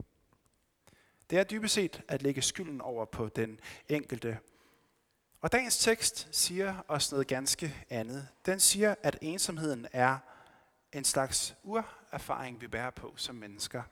Det 1.29 1.39
er 1.39 1.43
dybest 1.43 1.73
set 1.73 2.01
at 2.07 2.21
lægge 2.21 2.41
skylden 2.41 2.81
over 2.81 3.05
på 3.05 3.29
den 3.29 3.59
enkelte. 3.89 4.39
Og 5.41 5.51
dagens 5.51 5.77
tekst 5.77 6.27
siger 6.31 6.75
os 6.87 7.11
noget 7.11 7.27
ganske 7.27 7.85
andet. 7.89 8.27
Den 8.45 8.59
siger, 8.59 8.95
at 9.03 9.17
ensomheden 9.21 9.87
er 9.91 10.17
en 10.91 11.03
slags 11.03 11.55
urerfaring, 11.63 12.61
vi 12.61 12.67
bærer 12.67 12.89
på 12.89 13.13
som 13.15 13.35
mennesker. 13.35 13.83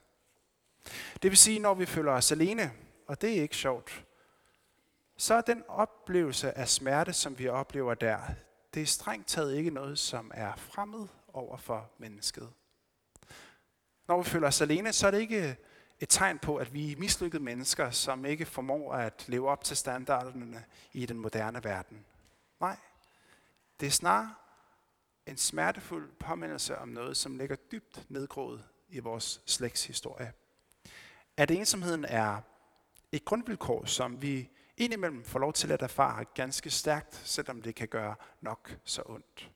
Det 1.22 1.30
vil 1.30 1.36
sige, 1.36 1.58
når 1.58 1.74
vi 1.74 1.86
føler 1.86 2.12
os 2.12 2.32
alene, 2.32 2.72
og 3.06 3.20
det 3.20 3.38
er 3.38 3.42
ikke 3.42 3.56
sjovt, 3.56 4.04
så 5.16 5.34
er 5.34 5.40
den 5.40 5.64
oplevelse 5.68 6.58
af 6.58 6.68
smerte, 6.68 7.12
som 7.12 7.38
vi 7.38 7.48
oplever 7.48 7.94
der, 7.94 8.18
det 8.74 8.82
er 8.82 8.86
strengt 8.86 9.28
taget 9.28 9.56
ikke 9.56 9.70
noget, 9.70 9.98
som 9.98 10.30
er 10.34 10.56
fremmed 10.56 11.06
over 11.34 11.56
for 11.56 11.90
mennesket. 11.98 12.50
Når 14.08 14.22
vi 14.22 14.28
føler 14.28 14.48
os 14.48 14.60
alene, 14.60 14.92
så 14.92 15.06
er 15.06 15.10
det 15.10 15.20
ikke 15.20 15.56
et 16.00 16.08
tegn 16.08 16.38
på, 16.38 16.56
at 16.56 16.74
vi 16.74 16.92
er 16.92 16.96
mislykkede 16.96 17.42
mennesker, 17.42 17.90
som 17.90 18.24
ikke 18.24 18.44
formår 18.46 18.94
at 18.94 19.24
leve 19.28 19.48
op 19.48 19.64
til 19.64 19.76
standarderne 19.76 20.64
i 20.92 21.06
den 21.06 21.18
moderne 21.18 21.64
verden. 21.64 22.04
Nej, 22.60 22.76
det 23.80 23.86
er 23.86 23.90
snarere 23.90 24.34
en 25.26 25.36
smertefuld 25.36 26.12
påmindelse 26.12 26.78
om 26.78 26.88
noget, 26.88 27.16
som 27.16 27.38
ligger 27.38 27.56
dybt 27.56 28.10
nedgroet 28.10 28.64
i 28.88 28.98
vores 28.98 29.40
slægtshistorie. 29.46 30.32
At 31.36 31.50
ensomheden 31.50 32.04
er 32.04 32.40
et 33.12 33.24
grundvilkår, 33.24 33.84
som 33.84 34.22
vi 34.22 34.50
indimellem 34.76 35.24
får 35.24 35.38
lov 35.38 35.52
til 35.52 35.72
at 35.72 35.82
erfare 35.82 36.24
ganske 36.24 36.70
stærkt, 36.70 37.14
selvom 37.14 37.62
det 37.62 37.74
kan 37.74 37.88
gøre 37.88 38.14
nok 38.40 38.76
så 38.84 39.02
ondt. 39.06 39.50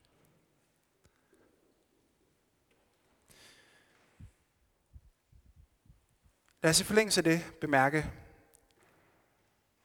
Lad 6.62 6.70
os 6.70 6.80
i 6.80 6.84
forlængelse 6.84 7.20
af 7.20 7.24
det 7.24 7.44
bemærke, 7.60 8.12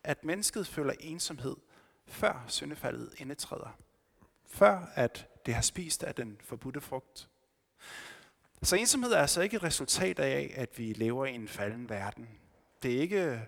at 0.04 0.24
mennesket 0.24 0.68
føler 0.68 0.94
ensomhed, 1.00 1.56
før 2.08 2.46
syndefaldet 2.48 3.14
indetræder. 3.18 3.78
Før 4.48 4.92
at 4.96 5.28
det 5.46 5.54
har 5.54 5.62
spist 5.62 6.04
af 6.04 6.16
den 6.16 6.40
forbudte 6.44 6.82
frugt. 6.82 7.30
Så 8.64 8.76
ensomhed 8.76 9.12
er 9.12 9.18
altså 9.18 9.42
ikke 9.42 9.56
et 9.56 9.64
resultat 9.64 10.20
af, 10.20 10.54
at 10.56 10.78
vi 10.78 10.94
lever 10.94 11.26
i 11.26 11.36
en 11.36 11.48
falden 11.48 11.90
verden. 11.90 12.30
Det 12.84 12.96
er 12.96 13.02
ikke 13.02 13.48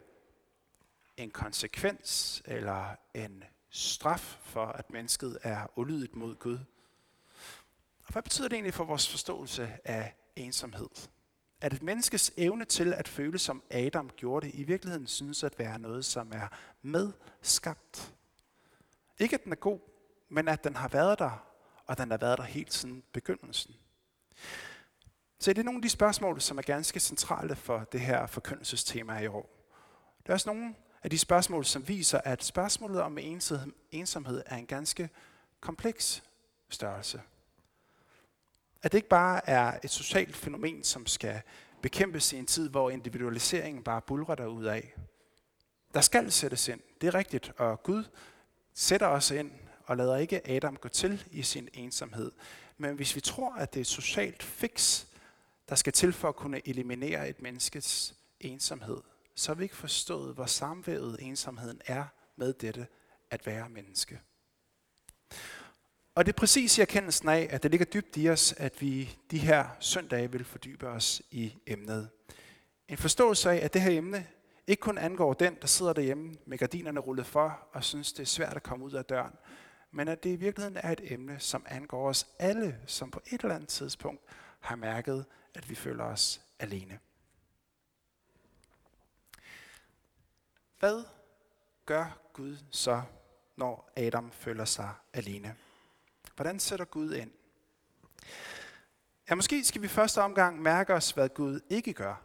en 1.18 1.32
konsekvens 1.32 2.42
eller 2.46 2.96
en 3.13 3.44
straf 3.70 4.38
for, 4.44 4.65
at 4.65 4.89
mennesket 4.89 5.38
er 5.42 5.68
ulydigt 5.75 6.15
mod 6.15 6.36
Gud. 6.36 6.60
Og 8.03 8.13
hvad 8.13 8.22
betyder 8.22 8.48
det 8.48 8.56
egentlig 8.56 8.74
for 8.74 8.84
vores 8.84 9.10
forståelse 9.10 9.77
af 9.86 10.15
ensomhed? 10.36 10.89
At 11.63 11.74
et 11.74 11.84
menneskes 11.84 12.32
evne 12.38 12.65
til 12.65 12.93
at 12.93 13.08
føle 13.08 13.39
som 13.39 13.63
Adam 13.72 14.10
gjorde 14.10 14.46
det, 14.46 14.55
i 14.55 14.63
virkeligheden 14.63 15.08
synes 15.08 15.43
at 15.43 15.60
være 15.60 15.79
noget, 15.79 16.05
som 16.05 16.32
er 16.34 16.48
medskabt. 16.82 18.13
Ikke 19.20 19.36
at 19.36 19.43
den 19.43 19.51
er 19.51 19.55
god, 19.55 19.79
men 20.29 20.48
at 20.48 20.63
den 20.63 20.75
har 20.75 20.88
været 20.88 21.20
der, 21.20 21.48
og 21.86 21.98
den 21.98 22.12
har 22.12 22.17
været 22.17 22.38
der 22.38 22.43
helt 22.43 22.74
siden 22.74 23.03
begyndelsen. 23.13 23.75
Så 25.39 25.53
det 25.53 25.58
er 25.58 25.63
nogle 25.63 25.77
af 25.77 25.82
de 25.82 25.89
spørgsmål, 25.89 26.41
som 26.41 26.58
er 26.58 26.62
ganske 26.62 27.00
centrale 27.00 27.55
for 27.55 27.79
det 27.91 28.00
her 28.00 28.27
forkyndelsestema 28.27 29.20
i 29.20 29.27
år. 29.27 29.50
Der 30.25 30.32
er 30.32 30.34
også 30.34 30.50
nogle 30.50 30.75
af 31.03 31.10
de 31.10 31.17
spørgsmål, 31.17 31.65
som 31.65 31.88
viser, 31.88 32.22
at 32.24 32.43
spørgsmålet 32.43 33.01
om 33.01 33.17
ensomhed 33.91 34.43
er 34.46 34.58
en 34.58 34.67
ganske 34.67 35.10
kompleks 35.60 36.24
størrelse. 36.70 37.22
At 38.84 38.92
det 38.92 38.98
ikke 38.98 39.10
bare 39.10 39.50
er 39.50 39.80
et 39.84 39.90
socialt 39.90 40.36
fænomen, 40.36 40.84
som 40.84 41.06
skal 41.06 41.42
bekæmpes 41.82 42.34
i 42.34 42.38
en 42.38 42.46
tid, 42.46 42.70
hvor 42.70 42.90
individualiseringen 42.90 43.84
bare 43.84 44.02
bulrer 44.02 44.46
ud 44.46 44.66
af. 44.66 44.94
Der 45.94 46.02
skal 46.02 46.32
sættes 46.32 46.68
ind, 46.68 46.80
det 47.02 47.08
er 47.08 47.16
rigtigt, 47.16 47.52
og 47.58 47.84
Gud 47.84 48.04
sætter 48.74 49.08
os 49.08 49.32
ind 49.32 49.52
og 49.86 49.98
lader 49.98 50.18
ikke 50.18 50.50
Adam 50.50 50.75
gå 50.75 50.90
til 50.90 51.24
i 51.32 51.44
sin 51.44 51.70
ensomhed. 51.74 52.32
Men 52.78 52.96
hvis 52.96 53.16
vi 53.16 53.22
tror, 53.22 53.56
at 53.56 53.74
det 53.74 53.80
er 53.80 53.82
et 53.82 53.88
socialt 53.88 54.44
fix, 54.44 55.06
der 55.70 55.75
skal 55.75 55.94
til 55.94 56.13
for 56.13 56.30
at 56.30 56.36
kunne 56.36 56.68
eliminere 56.68 57.30
et 57.30 57.42
menneskes 57.42 58.16
ensomhed, 58.40 59.02
så 59.36 59.52
har 59.52 59.56
vi 59.56 59.63
ikke 59.63 59.75
forstået, 59.75 60.36
hvor 60.36 60.46
samvævet 60.46 61.18
ensomheden 61.22 61.82
er 61.86 62.06
med 62.36 62.54
dette 62.54 62.88
at 63.32 63.46
være 63.46 63.70
menneske. 63.70 64.20
Og 66.15 66.25
det 66.25 66.32
er 66.34 66.38
præcis 66.38 66.77
i 66.77 66.82
erkendelsen 66.82 67.29
af, 67.29 67.48
at 67.51 67.63
det 67.63 67.72
ligger 67.72 67.86
dybt 67.86 68.17
i 68.17 68.29
os, 68.29 68.53
at 68.53 68.82
vi 68.82 69.17
de 69.32 69.38
her 69.38 69.67
søndage 69.79 70.32
vil 70.32 70.46
fordybe 70.46 70.88
os 70.88 71.22
i 71.32 71.55
emnet. 71.67 72.10
En 72.88 72.98
forståelse 72.98 73.51
af, 73.51 73.65
at 73.65 73.74
det 73.74 73.82
her 73.82 73.91
emne 73.98 74.27
ikke 74.67 74.82
kun 74.82 74.98
angår 74.98 75.34
den, 75.34 75.58
der 75.62 75.67
sidder 75.67 75.93
derhjemme 75.93 76.38
med 76.46 76.58
gardinerne 76.58 77.00
rullet 77.00 77.25
for 77.25 77.67
og 77.72 77.84
synes, 77.84 78.13
det 78.13 78.22
er 78.22 78.27
svært 78.27 78.55
at 78.55 78.63
komme 78.63 78.86
ud 78.86 78.91
af 78.91 79.05
døren, 79.05 79.34
men 79.91 80.08
at 80.08 80.24
det 80.24 80.29
i 80.29 80.36
virkeligheden 80.36 80.77
er 80.77 80.91
et 80.91 81.12
emne, 81.12 81.39
som 81.39 81.65
angår 81.70 82.10
os 82.10 82.27
alle, 82.39 82.79
som 82.86 83.12
på 83.12 83.22
et 83.25 83.41
eller 83.41 83.55
andet 83.55 83.70
tidspunkt 83.70 84.22
har 84.60 84.75
mærket, 84.75 85.25
at 85.53 85.70
vi 85.70 85.75
føler 85.75 86.03
os 86.03 86.41
alene. 86.60 87.00
Hvad 90.79 91.03
gør 91.86 92.17
Gud 92.34 92.58
så, 92.72 93.01
når 93.55 93.91
Adam 93.96 94.32
føler 94.32 94.65
sig 94.65 94.89
alene? 95.13 95.55
Hvordan 96.36 96.60
sætter 96.60 96.86
Gud 96.86 97.13
ind? 97.13 97.32
Ja, 99.30 99.36
måske 99.36 99.63
skal 99.63 99.82
vi 99.82 99.88
første 99.88 100.22
omgang 100.22 100.62
mærke 100.62 100.94
os, 100.94 101.12
hvad 101.12 101.30
Gud 101.30 101.60
ikke 101.70 101.94
gør. 101.94 102.16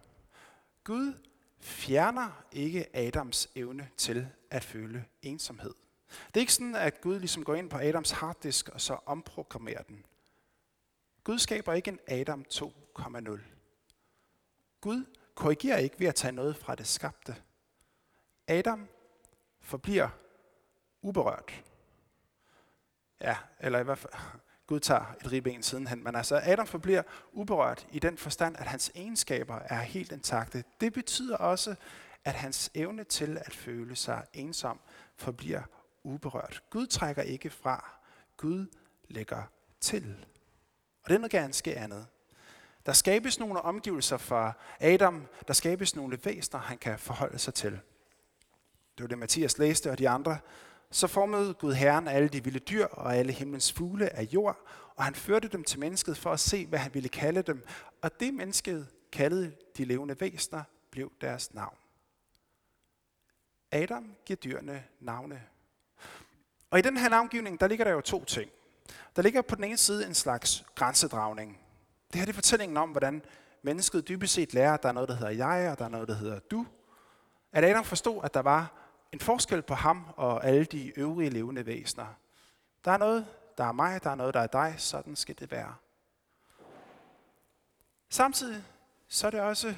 Gud 0.85 1.13
fjerner 1.61 2.45
ikke 2.53 2.97
Adams 2.97 3.49
evne 3.55 3.91
til 3.97 4.29
at 4.51 4.65
føle 4.65 5.05
ensomhed. 5.23 5.75
Det 6.09 6.37
er 6.37 6.41
ikke 6.41 6.53
sådan, 6.53 6.75
at 6.75 7.01
Gud 7.01 7.19
ligesom 7.19 7.45
går 7.45 7.55
ind 7.55 7.71
på 7.71 7.79
Adams 7.79 8.11
harddisk 8.11 8.69
og 8.69 8.81
så 8.81 8.99
omprogrammerer 9.07 9.83
den. 9.83 10.07
Gud 11.25 11.39
skaber 11.39 11.73
ikke 11.73 11.89
en 11.91 11.99
Adam 12.09 12.45
2,0. 12.55 13.41
Gud 14.81 15.05
korrigerer 15.35 15.79
ikke 15.79 16.01
ved 16.01 16.07
at 16.07 16.15
tage 16.15 16.33
noget 16.33 16.57
fra 16.57 16.75
det 16.75 16.87
skabte. 16.87 17.37
Adam 18.49 18.89
forbliver 19.61 20.09
uberørt. 21.03 21.65
Ja, 23.21 23.37
eller 23.61 23.79
i 23.79 23.83
hvert 23.83 23.99
fald, 23.99 24.13
Gud 24.67 24.81
tager 24.81 25.15
et 25.21 25.33
ribben 25.33 25.63
sidenhen, 25.63 26.05
men 26.05 26.15
altså 26.15 26.41
Adam 26.45 26.67
forbliver 26.67 27.03
uberørt 27.33 27.87
i 27.91 27.99
den 27.99 28.19
forstand, 28.19 28.57
at 28.59 28.67
hans 28.67 28.91
egenskaber 28.95 29.59
er 29.59 29.81
helt 29.81 30.13
intakte. 30.13 30.65
Det 30.81 30.93
betyder 30.93 31.37
også, 31.37 31.75
at 32.25 32.35
hans 32.35 32.71
evne 32.75 33.05
til 33.05 33.39
at 33.47 33.55
føle 33.55 33.97
sig 33.97 34.25
ensom 34.33 34.81
forbliver 35.17 35.63
uberørt. 36.03 36.63
Gud 36.71 36.87
trækker 36.87 37.23
ikke 37.23 37.51
fra. 37.51 37.91
Gud 38.37 38.67
lægger 39.09 39.43
til. 39.81 40.27
Og 41.03 41.09
det 41.09 41.15
er 41.15 41.19
noget 41.19 41.31
ganske 41.31 41.77
andet. 41.77 42.07
Der 42.87 42.93
skabes 42.93 43.39
nogle 43.39 43.61
omgivelser 43.61 44.17
for 44.17 44.57
Adam. 44.81 45.27
Der 45.49 45.55
skabes 45.55 45.97
nogle 45.97 46.19
væsener, 46.25 46.61
han 46.61 46.79
kan 46.79 46.99
forholde 46.99 47.39
sig 47.39 47.55
til. 47.55 47.73
Det 48.99 49.03
var 49.05 49.07
det, 49.07 49.19
Mathias 49.19 49.59
læste, 49.59 49.91
og 49.91 49.99
de 49.99 50.09
andre. 50.09 50.39
Så 50.91 51.07
formede 51.07 51.55
Gud 51.55 51.73
Herren 51.73 52.09
alle 52.09 52.29
de 52.29 52.45
vilde 52.45 52.59
dyr 52.59 52.87
og 52.87 53.17
alle 53.17 53.33
himlens 53.33 53.73
fugle 53.73 54.17
af 54.17 54.23
jord, 54.23 54.67
og 54.97 55.05
han 55.05 55.15
førte 55.15 55.49
dem 55.49 55.65
til 55.65 55.81
mennesket 55.81 56.17
for 56.17 56.33
at 56.33 56.41
se, 56.41 56.67
hvad 56.67 56.79
han 56.79 56.95
ville 56.95 57.09
kalde 57.09 57.43
dem. 57.43 57.67
Og 58.03 58.21
det 58.21 58.35
mennesket 58.35 58.89
kaldede 59.13 59.53
de 59.77 59.85
levende 59.85 60.21
væsener, 60.21 60.63
blev 60.91 61.13
deres 61.21 61.55
navn. 61.55 61.77
Adam 63.73 64.15
giver 64.27 64.37
dyrene 64.37 64.85
navne. 65.01 65.43
Og 66.71 66.79
i 66.79 66.83
den 66.83 66.97
her 66.97 67.09
navngivning, 67.09 67.61
der 67.61 67.69
ligger 67.69 67.85
der 67.85 67.93
jo 67.93 68.01
to 68.01 68.25
ting. 68.25 68.51
Der 69.17 69.23
ligger 69.23 69.43
på 69.43 69.55
den 69.55 69.65
ene 69.65 69.77
side 69.77 70.07
en 70.07 70.15
slags 70.15 70.65
grænsedragning. 70.75 71.59
Det 72.13 72.19
her 72.19 72.25
det 72.25 72.33
er 72.33 72.35
fortællingen 72.35 72.77
om, 72.77 72.91
hvordan 72.91 73.23
mennesket 73.63 74.09
dybest 74.09 74.35
set 74.35 74.55
lærer, 74.55 74.75
at 74.75 74.83
der 74.83 74.89
er 74.89 74.93
noget, 74.93 75.09
der 75.09 75.15
hedder 75.15 75.33
jeg, 75.33 75.71
og 75.71 75.79
der 75.79 75.85
er 75.85 75.89
noget, 75.89 76.09
der 76.09 76.15
hedder 76.15 76.39
du. 76.39 76.67
At 77.53 77.65
Adam 77.65 77.85
forstod, 77.85 78.21
at 78.25 78.35
der 78.35 78.41
var 78.41 78.88
en 79.13 79.21
forskel 79.21 79.63
på 79.63 79.75
ham 79.75 80.07
og 80.17 80.47
alle 80.47 80.65
de 80.65 80.99
øvrige 80.99 81.31
levende 81.31 81.67
væsener. 81.67 82.07
Der 82.85 82.91
er 82.91 82.99
noget, 82.99 83.27
der 83.59 83.65
er 83.65 83.73
mig, 83.73 84.05
der 84.05 84.11
er 84.11 84.15
noget, 84.15 84.35
der 84.35 84.41
er 84.41 84.47
dig, 84.47 84.75
sådan 84.79 85.17
skal 85.17 85.39
det 85.39 85.51
være. 85.51 85.75
Samtidig 88.11 88.65
så 89.09 89.27
er 89.27 89.31
det 89.31 89.41
også, 89.41 89.75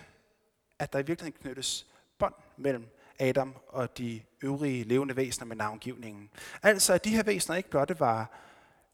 at 0.78 0.92
der 0.92 0.98
i 0.98 1.06
virkeligheden 1.06 1.42
knyttes 1.42 1.86
bånd 2.18 2.34
mellem 2.56 2.88
Adam 3.18 3.56
og 3.68 3.98
de 3.98 4.22
øvrige 4.42 4.84
levende 4.84 5.16
væsener 5.16 5.46
med 5.46 5.56
navngivningen. 5.56 6.30
Altså 6.62 6.92
at 6.92 7.04
de 7.04 7.10
her 7.10 7.22
væsener 7.22 7.56
ikke 7.56 7.70
blot 7.70 8.00
var 8.00 8.30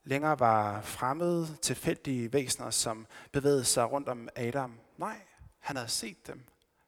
længere 0.05 0.41
var 0.41 0.81
fremmede, 0.81 1.57
tilfældige 1.63 2.33
væsener, 2.33 2.71
som 2.71 3.07
bevægede 3.33 3.65
sig 3.65 3.93
rundt 3.93 4.09
om 4.09 4.29
Adam. 4.37 4.79
Nej, 4.97 5.21
han 5.59 5.77
havde 5.77 5.89
set 5.89 6.27
dem. 6.27 6.45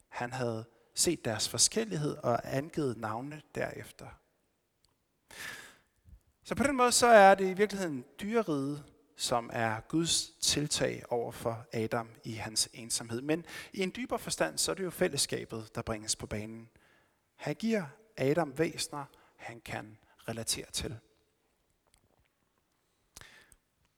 Han 0.08 0.32
havde 0.32 0.64
set 0.98 1.24
deres 1.24 1.48
forskellighed 1.48 2.16
og 2.16 2.56
angivet 2.56 2.96
navne 2.96 3.42
derefter. 3.54 4.06
Så 6.44 6.54
på 6.54 6.62
den 6.62 6.76
måde 6.76 6.92
så 6.92 7.06
er 7.06 7.34
det 7.34 7.50
i 7.50 7.52
virkeligheden 7.52 8.04
dyreriget, 8.20 8.84
som 9.16 9.50
er 9.52 9.80
Guds 9.80 10.28
tiltag 10.28 11.02
over 11.08 11.32
for 11.32 11.66
Adam 11.72 12.08
i 12.24 12.32
hans 12.32 12.68
ensomhed. 12.72 13.20
Men 13.20 13.44
i 13.72 13.82
en 13.82 13.92
dybere 13.96 14.18
forstand, 14.18 14.58
så 14.58 14.70
er 14.70 14.74
det 14.74 14.84
jo 14.84 14.90
fællesskabet, 14.90 15.74
der 15.74 15.82
bringes 15.82 16.16
på 16.16 16.26
banen. 16.26 16.68
Han 17.36 17.54
giver 17.54 17.84
Adam 18.16 18.58
væsner, 18.58 19.04
han 19.36 19.60
kan 19.60 19.98
relatere 20.28 20.70
til. 20.72 20.98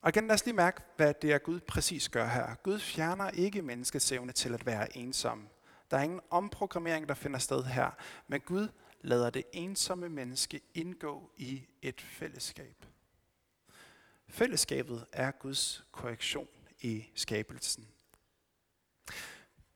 Og 0.01 0.09
igen, 0.09 0.27
lad 0.27 0.33
os 0.33 0.45
lige 0.45 0.55
mærke, 0.55 0.81
hvad 0.97 1.13
det 1.21 1.31
er 1.31 1.37
Gud 1.37 1.59
præcis 1.59 2.09
gør 2.09 2.27
her. 2.27 2.55
Gud 2.55 2.79
fjerner 2.79 3.29
ikke 3.29 3.61
menneskets 3.61 4.11
evne 4.11 4.31
til 4.31 4.53
at 4.53 4.65
være 4.65 4.97
ensom. 4.97 5.47
Der 5.91 5.97
er 5.97 6.01
ingen 6.01 6.21
omprogrammering, 6.29 7.07
der 7.07 7.13
finder 7.13 7.39
sted 7.39 7.63
her, 7.63 7.91
men 8.27 8.41
Gud 8.41 8.67
lader 9.01 9.29
det 9.29 9.43
ensomme 9.53 10.09
menneske 10.09 10.61
indgå 10.73 11.31
i 11.37 11.63
et 11.81 12.01
fællesskab. 12.01 12.85
Fællesskabet 14.27 15.05
er 15.11 15.31
Guds 15.31 15.83
korrektion 15.91 16.47
i 16.81 17.05
skabelsen. 17.15 17.87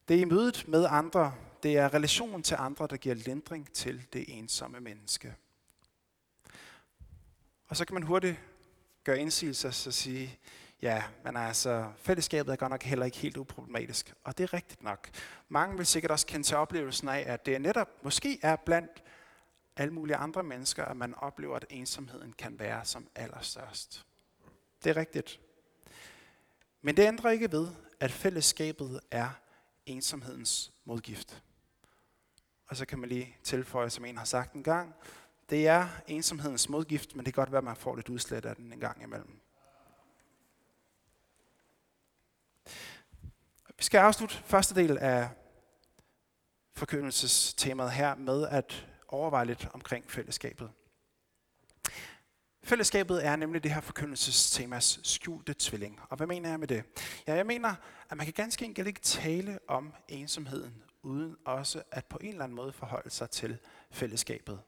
Det 0.08 0.18
er 0.18 0.22
i 0.22 0.26
mødet 0.26 0.68
med 0.68 0.88
andre, 0.90 1.36
det 1.64 1.78
er 1.78 1.94
relationen 1.94 2.44
til 2.44 2.56
andre, 2.60 2.88
der 2.88 2.98
giver 2.98 3.16
lindring 3.16 3.74
til 3.74 4.08
det 4.14 4.26
ensomme 4.28 4.80
menneske. 4.80 5.36
Og 7.68 7.78
så 7.78 7.86
kan 7.86 7.94
man 7.94 8.04
hurtigt 8.04 8.40
gøre 9.04 9.20
indsigelser 9.20 9.68
og 9.88 9.94
sige, 9.94 10.40
ja, 10.86 11.04
men 11.24 11.38
altså, 11.38 11.92
fællesskabet 11.98 12.52
er 12.52 12.56
godt 12.56 12.72
nok 12.72 12.84
heller 12.84 13.06
ikke 13.06 13.18
helt 13.18 13.38
uproblematisk. 13.38 14.14
Og 14.24 14.38
det 14.38 14.44
er 14.44 14.54
rigtigt 14.54 14.84
nok. 14.84 15.10
Mange 15.50 15.78
vil 15.78 15.86
sikkert 15.86 16.12
også 16.12 16.26
kende 16.26 16.46
til 16.46 16.58
oplevelsen 16.58 17.10
af, 17.10 17.24
at 17.28 17.46
det 17.46 17.62
netop 17.62 17.90
måske 18.04 18.40
er 18.42 18.56
blandt 18.56 19.04
alle 19.78 19.94
mulige 19.94 20.16
andre 20.16 20.44
mennesker, 20.44 20.86
at 20.86 20.98
man 20.98 21.16
oplever, 21.16 21.56
at 21.56 21.66
ensomheden 21.70 22.34
kan 22.34 22.60
være 22.60 22.86
som 22.86 23.08
allerstørst. 23.16 24.06
Det 24.84 24.90
er 24.90 24.96
rigtigt. 24.96 25.40
Men 26.82 26.98
det 26.98 27.08
ændrer 27.08 27.32
ikke 27.32 27.52
ved, 27.52 27.68
at 28.00 28.12
fællesskabet 28.12 29.00
er 29.12 29.30
ensomhedens 29.86 30.72
modgift. 30.86 31.44
Og 32.68 32.76
så 32.76 32.86
kan 32.86 33.00
man 33.00 33.10
lige 33.10 33.38
tilføje, 33.44 33.90
som 33.90 34.06
en 34.06 34.18
har 34.18 34.26
sagt 34.26 34.54
en 34.54 34.64
gang, 34.64 34.94
det 35.50 35.68
er 35.68 35.88
ensomhedens 36.08 36.70
modgift, 36.70 37.16
men 37.16 37.26
det 37.26 37.34
kan 37.34 37.42
godt 37.42 37.52
være, 37.52 37.58
at 37.58 37.64
man 37.64 37.76
får 37.76 37.96
lidt 37.96 38.10
udslæt 38.10 38.46
af 38.46 38.56
den 38.56 38.74
en 38.74 38.80
gang 38.80 39.04
imellem. 39.04 39.40
Vi 43.78 43.84
skal 43.84 43.98
afslutte 43.98 44.36
første 44.36 44.76
del 44.76 44.98
af 44.98 45.30
forkyndelsestemaet 46.76 47.92
her 47.92 48.16
med 48.16 48.48
at 48.48 48.88
overveje 49.08 49.46
lidt 49.46 49.68
omkring 49.74 50.12
fællesskabet. 50.12 50.72
Fællesskabet 52.64 53.26
er 53.26 53.36
nemlig 53.36 53.64
det 53.64 53.74
her 53.74 53.82
forkyndelsestemas 53.82 55.00
skjulte 55.04 55.56
tvilling. 55.60 56.00
Og 56.10 56.18
hvad 56.18 56.28
mener 56.28 56.50
jeg 56.50 56.60
med 56.60 56.68
det? 56.68 56.84
Ja, 57.28 57.36
jeg 57.36 57.46
mener, 57.46 57.76
at 58.10 58.18
man 58.18 58.26
kan 58.26 58.34
ganske 58.34 58.66
enkelt 58.66 58.88
ikke 58.88 59.02
tale 59.02 59.60
om 59.68 59.94
ensomheden, 60.08 60.84
uden 61.02 61.36
også 61.46 61.84
at 61.92 62.06
på 62.06 62.18
en 62.22 62.30
eller 62.30 62.44
anden 62.44 62.56
måde 62.56 62.74
forholde 62.74 63.10
sig 63.10 63.30
til 63.30 63.58
fællesskabet. 63.92 64.60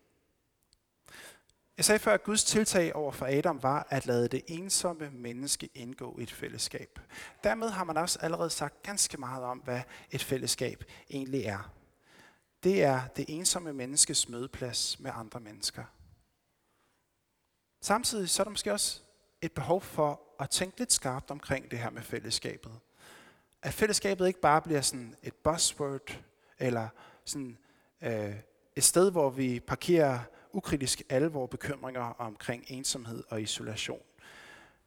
Jeg 1.78 1.86
sagde 1.86 2.00
før, 2.00 2.14
at 2.14 2.24
Guds 2.24 2.44
tiltag 2.44 2.96
over 2.96 3.12
for 3.12 3.26
Adam 3.26 3.64
var 3.64 3.88
at 3.90 4.06
lade 4.06 4.28
det 4.28 4.42
ensomme 4.48 5.10
menneske 5.10 5.70
indgå 5.74 6.20
i 6.20 6.24
et 6.24 6.32
fællesskab. 6.32 7.00
Dermed 7.44 7.70
har 7.70 7.84
man 7.84 7.98
også 7.98 8.20
allerede 8.22 8.50
sagt 8.50 8.84
ganske 8.84 9.18
meget 9.18 9.44
om, 9.44 9.58
hvad 9.58 9.82
et 10.12 10.24
fællesskab 10.24 10.84
egentlig 11.10 11.46
er. 11.46 11.74
Det 12.64 12.84
er 12.84 13.08
det 13.08 13.26
ensomme 13.28 13.74
menneskes 13.74 14.30
mødeplads 14.30 15.00
med 15.00 15.12
andre 15.14 15.40
mennesker. 15.40 15.84
Samtidig 17.82 18.30
så 18.30 18.42
er 18.42 18.44
der 18.44 18.52
måske 18.52 18.74
også 18.74 19.02
et 19.42 19.52
behov 19.52 19.82
for 19.82 20.22
at 20.40 20.50
tænke 20.50 20.80
lidt 20.80 20.94
skarpt 20.94 21.32
omkring 21.32 21.72
det 21.72 21.80
her 21.80 21.90
med 21.90 22.02
fællesskabet. 22.02 22.72
At 23.62 23.74
fællesskabet 23.74 24.28
ikke 24.28 24.42
bare 24.42 24.62
bliver 24.62 24.82
sådan 24.82 25.16
et 25.24 25.34
buzzword, 25.34 26.20
eller 26.60 26.88
sådan 27.26 27.58
øh, 28.02 28.36
et 28.76 28.84
sted, 28.84 29.12
hvor 29.12 29.30
vi 29.30 29.60
parkerer 29.60 30.20
ukritisk 30.54 31.02
alle 31.10 31.28
vores 31.28 31.50
bekymringer 31.50 32.02
omkring 32.02 32.64
ensomhed 32.68 33.24
og 33.30 33.42
isolation. 33.42 34.02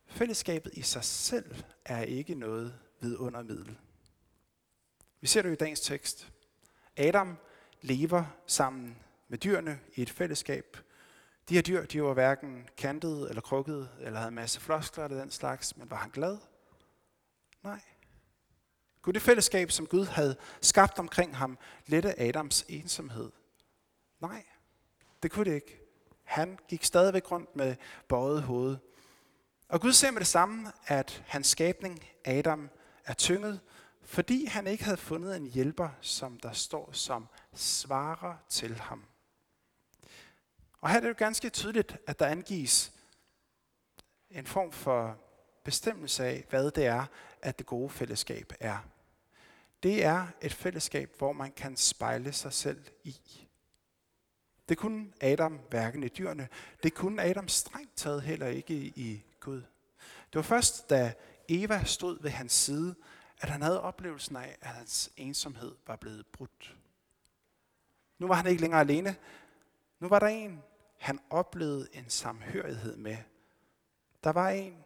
Fællesskabet 0.07 0.75
i 0.75 0.83
sig 0.83 1.05
selv 1.05 1.55
er 1.85 2.03
ikke 2.03 2.35
noget 2.35 2.75
vidundermiddel. 3.01 3.79
Vi 5.21 5.27
ser 5.27 5.43
det 5.43 5.53
i 5.53 5.55
dagens 5.55 5.81
tekst. 5.81 6.33
Adam 6.97 7.37
lever 7.81 8.25
sammen 8.47 8.97
med 9.29 9.39
dyrene 9.39 9.81
i 9.95 10.03
et 10.03 10.11
fællesskab. 10.11 10.77
De 11.49 11.55
her 11.55 11.63
dyr, 11.63 11.85
de 11.85 12.03
var 12.03 12.13
hverken 12.13 12.69
kantede 12.77 13.29
eller 13.29 13.43
krukkede, 13.43 13.89
eller 14.01 14.19
havde 14.19 14.29
en 14.29 14.35
masse 14.35 14.61
floskler 14.61 15.05
eller 15.05 15.21
den 15.21 15.31
slags, 15.31 15.77
men 15.77 15.91
var 15.91 15.97
han 15.97 16.11
glad? 16.11 16.39
Nej. 17.63 17.81
Gud 19.03 19.13
det 19.13 19.23
fællesskab, 19.23 19.71
som 19.71 19.87
Gud 19.87 20.05
havde 20.05 20.37
skabt 20.61 20.99
omkring 20.99 21.37
ham, 21.37 21.59
lette 21.87 22.21
Adams 22.21 22.65
ensomhed? 22.69 23.31
Nej. 24.21 24.45
Det 25.23 25.31
kunne 25.31 25.45
det 25.45 25.55
ikke. 25.55 25.81
Han 26.25 26.59
gik 26.69 26.85
stadigvæk 26.85 27.31
rundt 27.31 27.57
med 27.57 27.77
bøjet 28.09 28.43
hoved. 28.43 28.77
Og 29.69 29.81
Gud 29.81 29.93
ser 29.93 30.11
med 30.11 30.21
det 30.21 30.27
samme, 30.27 30.73
at 30.87 31.25
hans 31.27 31.47
skabning, 31.47 32.05
Adam, 32.25 32.71
er 33.05 33.15
tynget, 33.15 33.61
fordi 34.03 34.45
han 34.45 34.67
ikke 34.67 34.85
havde 34.85 34.97
fundet 34.97 35.37
en 35.37 35.47
hjælper, 35.47 35.89
som 36.01 36.41
der 36.41 36.53
står 36.53 36.93
som 36.93 37.29
svarer 37.55 38.37
til 38.49 38.81
ham. 38.81 39.05
Og 40.81 40.91
her 40.91 40.97
er 40.97 41.01
det 41.01 41.09
jo 41.09 41.15
ganske 41.19 41.51
tydeligt, 41.51 41.97
at 42.07 42.19
der 42.19 42.27
angives 42.27 42.93
en 44.31 44.47
form 44.47 44.73
for 44.73 45.19
bestemmelse 45.65 46.25
af, 46.25 46.45
hvad 46.51 46.71
det 46.71 46.87
er, 46.87 47.07
at 47.43 47.59
det 47.59 47.67
gode 47.67 47.91
fællesskab 47.91 48.53
er. 48.61 48.79
Det 49.83 50.05
er 50.05 50.27
et 50.41 50.55
fællesskab, 50.55 51.15
hvor 51.19 51.33
man 51.33 51.53
kan 51.53 51.77
spejle 51.77 52.33
sig 52.33 52.53
selv 52.53 52.85
i. 53.05 53.47
Det 54.71 54.79
kunne 54.79 55.13
Adam 55.21 55.61
hverken 55.71 56.03
i 56.03 56.09
dyrene. 56.09 56.49
Det 56.83 56.95
kunne 56.95 57.23
Adam 57.23 57.49
strengt 57.49 57.97
taget 57.97 58.23
heller 58.23 58.47
ikke 58.47 58.75
i 58.75 59.25
Gud. 59.41 59.63
Det 60.03 60.35
var 60.35 60.43
først, 60.43 60.91
da 60.91 61.15
Eva 61.49 61.85
stod 61.85 62.23
ved 62.23 62.31
hans 62.31 62.53
side, 62.53 62.95
at 63.41 63.49
han 63.49 63.63
havde 63.63 63.81
oplevelsen 63.81 64.37
af, 64.37 64.57
at 64.61 64.67
hans 64.71 65.11
ensomhed 65.17 65.75
var 65.87 65.97
blevet 65.97 66.27
brudt. 66.27 66.77
Nu 68.19 68.27
var 68.27 68.35
han 68.35 68.47
ikke 68.47 68.61
længere 68.61 68.81
alene. 68.81 69.17
Nu 70.01 70.09
var 70.09 70.19
der 70.19 70.27
en, 70.27 70.63
han 70.99 71.19
oplevede 71.31 71.89
en 71.93 72.11
samhørighed 72.11 72.97
med. 72.97 73.17
Der 74.25 74.31
var 74.31 74.51
en, 74.51 74.85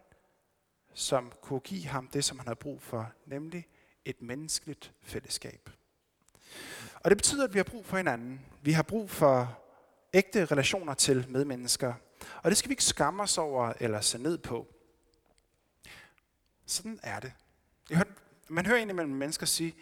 som 0.93 1.31
kunne 1.41 1.59
give 1.59 1.85
ham 1.85 2.07
det, 2.07 2.23
som 2.23 2.39
han 2.39 2.47
havde 2.47 2.59
brug 2.59 2.81
for, 2.81 3.11
nemlig 3.25 3.67
et 4.05 4.21
menneskeligt 4.21 4.93
fællesskab. 5.01 5.69
Og 6.95 7.09
det 7.09 7.17
betyder, 7.17 7.43
at 7.43 7.53
vi 7.53 7.59
har 7.59 7.63
brug 7.63 7.85
for 7.85 7.97
hinanden. 7.97 8.41
Vi 8.61 8.71
har 8.71 8.83
brug 8.83 9.09
for 9.09 9.61
ægte 10.15 10.45
relationer 10.45 10.93
til 10.93 11.25
medmennesker. 11.29 11.93
Og 12.43 12.49
det 12.49 12.57
skal 12.57 12.69
vi 12.69 12.73
ikke 12.73 12.83
skamme 12.83 13.23
os 13.23 13.37
over 13.37 13.73
eller 13.79 14.01
se 14.01 14.17
ned 14.17 14.37
på. 14.37 14.67
Sådan 16.65 16.99
er 17.03 17.19
det. 17.19 17.33
Jeg 17.89 17.97
hørte, 17.97 18.11
man 18.47 18.65
hører 18.65 18.77
indimellem 18.77 19.15
mennesker 19.15 19.45
sige, 19.45 19.75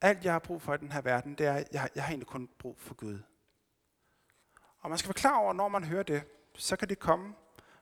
alt 0.00 0.24
jeg 0.24 0.32
har 0.32 0.38
brug 0.38 0.62
for 0.62 0.74
i 0.74 0.78
den 0.78 0.92
her 0.92 1.00
verden, 1.00 1.34
det 1.34 1.46
er, 1.46 1.52
at 1.52 1.68
jeg, 1.72 1.88
jeg 1.94 2.04
har 2.04 2.10
egentlig 2.10 2.26
kun 2.26 2.48
brug 2.58 2.80
for 2.80 2.94
Gud. 2.94 3.18
Og 4.80 4.90
man 4.90 4.98
skal 4.98 5.08
være 5.08 5.14
klar 5.14 5.38
over, 5.38 5.52
når 5.52 5.68
man 5.68 5.84
hører 5.84 6.02
det, 6.02 6.22
så 6.54 6.76
kan 6.76 6.88
det 6.88 6.98
komme 6.98 7.34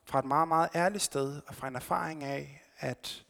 fra 0.05 0.19
et 0.19 0.25
meget, 0.25 0.49
meget 0.49 0.71
ærligt 0.75 1.05
sted, 1.05 1.43
og 1.47 1.55
fra 1.55 1.69
en 1.69 1.77
erfaring 1.77 2.25
af, 2.25 2.63
at 2.79 3.27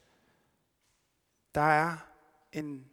der 1.55 1.61
er 1.61 1.97
en 2.53 2.91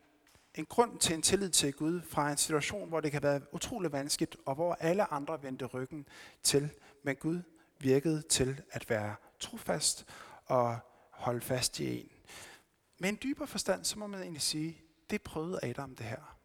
en 0.57 0.65
grund 0.65 0.99
til 0.99 1.15
en 1.15 1.21
tillid 1.21 1.49
til 1.49 1.73
Gud 1.73 2.01
fra 2.01 2.31
en 2.31 2.37
situation, 2.37 2.89
hvor 2.89 3.01
det 3.01 3.11
kan 3.11 3.23
være 3.23 3.41
utrolig 3.51 3.91
vanskeligt, 3.91 4.37
og 4.45 4.55
hvor 4.55 4.73
alle 4.73 5.13
andre 5.13 5.43
vendte 5.43 5.65
ryggen 5.65 6.07
til, 6.43 6.69
men 7.03 7.15
Gud 7.15 7.41
virkede 7.79 8.21
til 8.21 8.61
at 8.71 8.89
være 8.89 9.15
trofast 9.39 10.05
og 10.45 10.77
holde 11.11 11.41
fast 11.41 11.79
i 11.79 11.99
en. 11.99 12.09
Med 12.97 13.09
en 13.09 13.17
dybere 13.23 13.47
forstand, 13.47 13.85
så 13.85 13.99
må 13.99 14.07
man 14.07 14.21
egentlig 14.21 14.41
sige, 14.41 14.81
det 15.09 15.21
prøvede 15.21 15.59
Adam 15.63 15.95
det 15.95 16.05
her. 16.05 16.37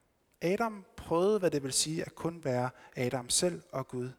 Adam 0.42 0.85
prøvede, 0.96 1.38
hvad 1.38 1.51
det 1.51 1.62
vil 1.62 1.72
sige 1.72 2.05
at 2.05 2.14
kun 2.14 2.44
være 2.44 2.70
Adam 2.96 3.31
selv 3.31 3.62
og 3.72 3.88
Gud. 3.88 4.11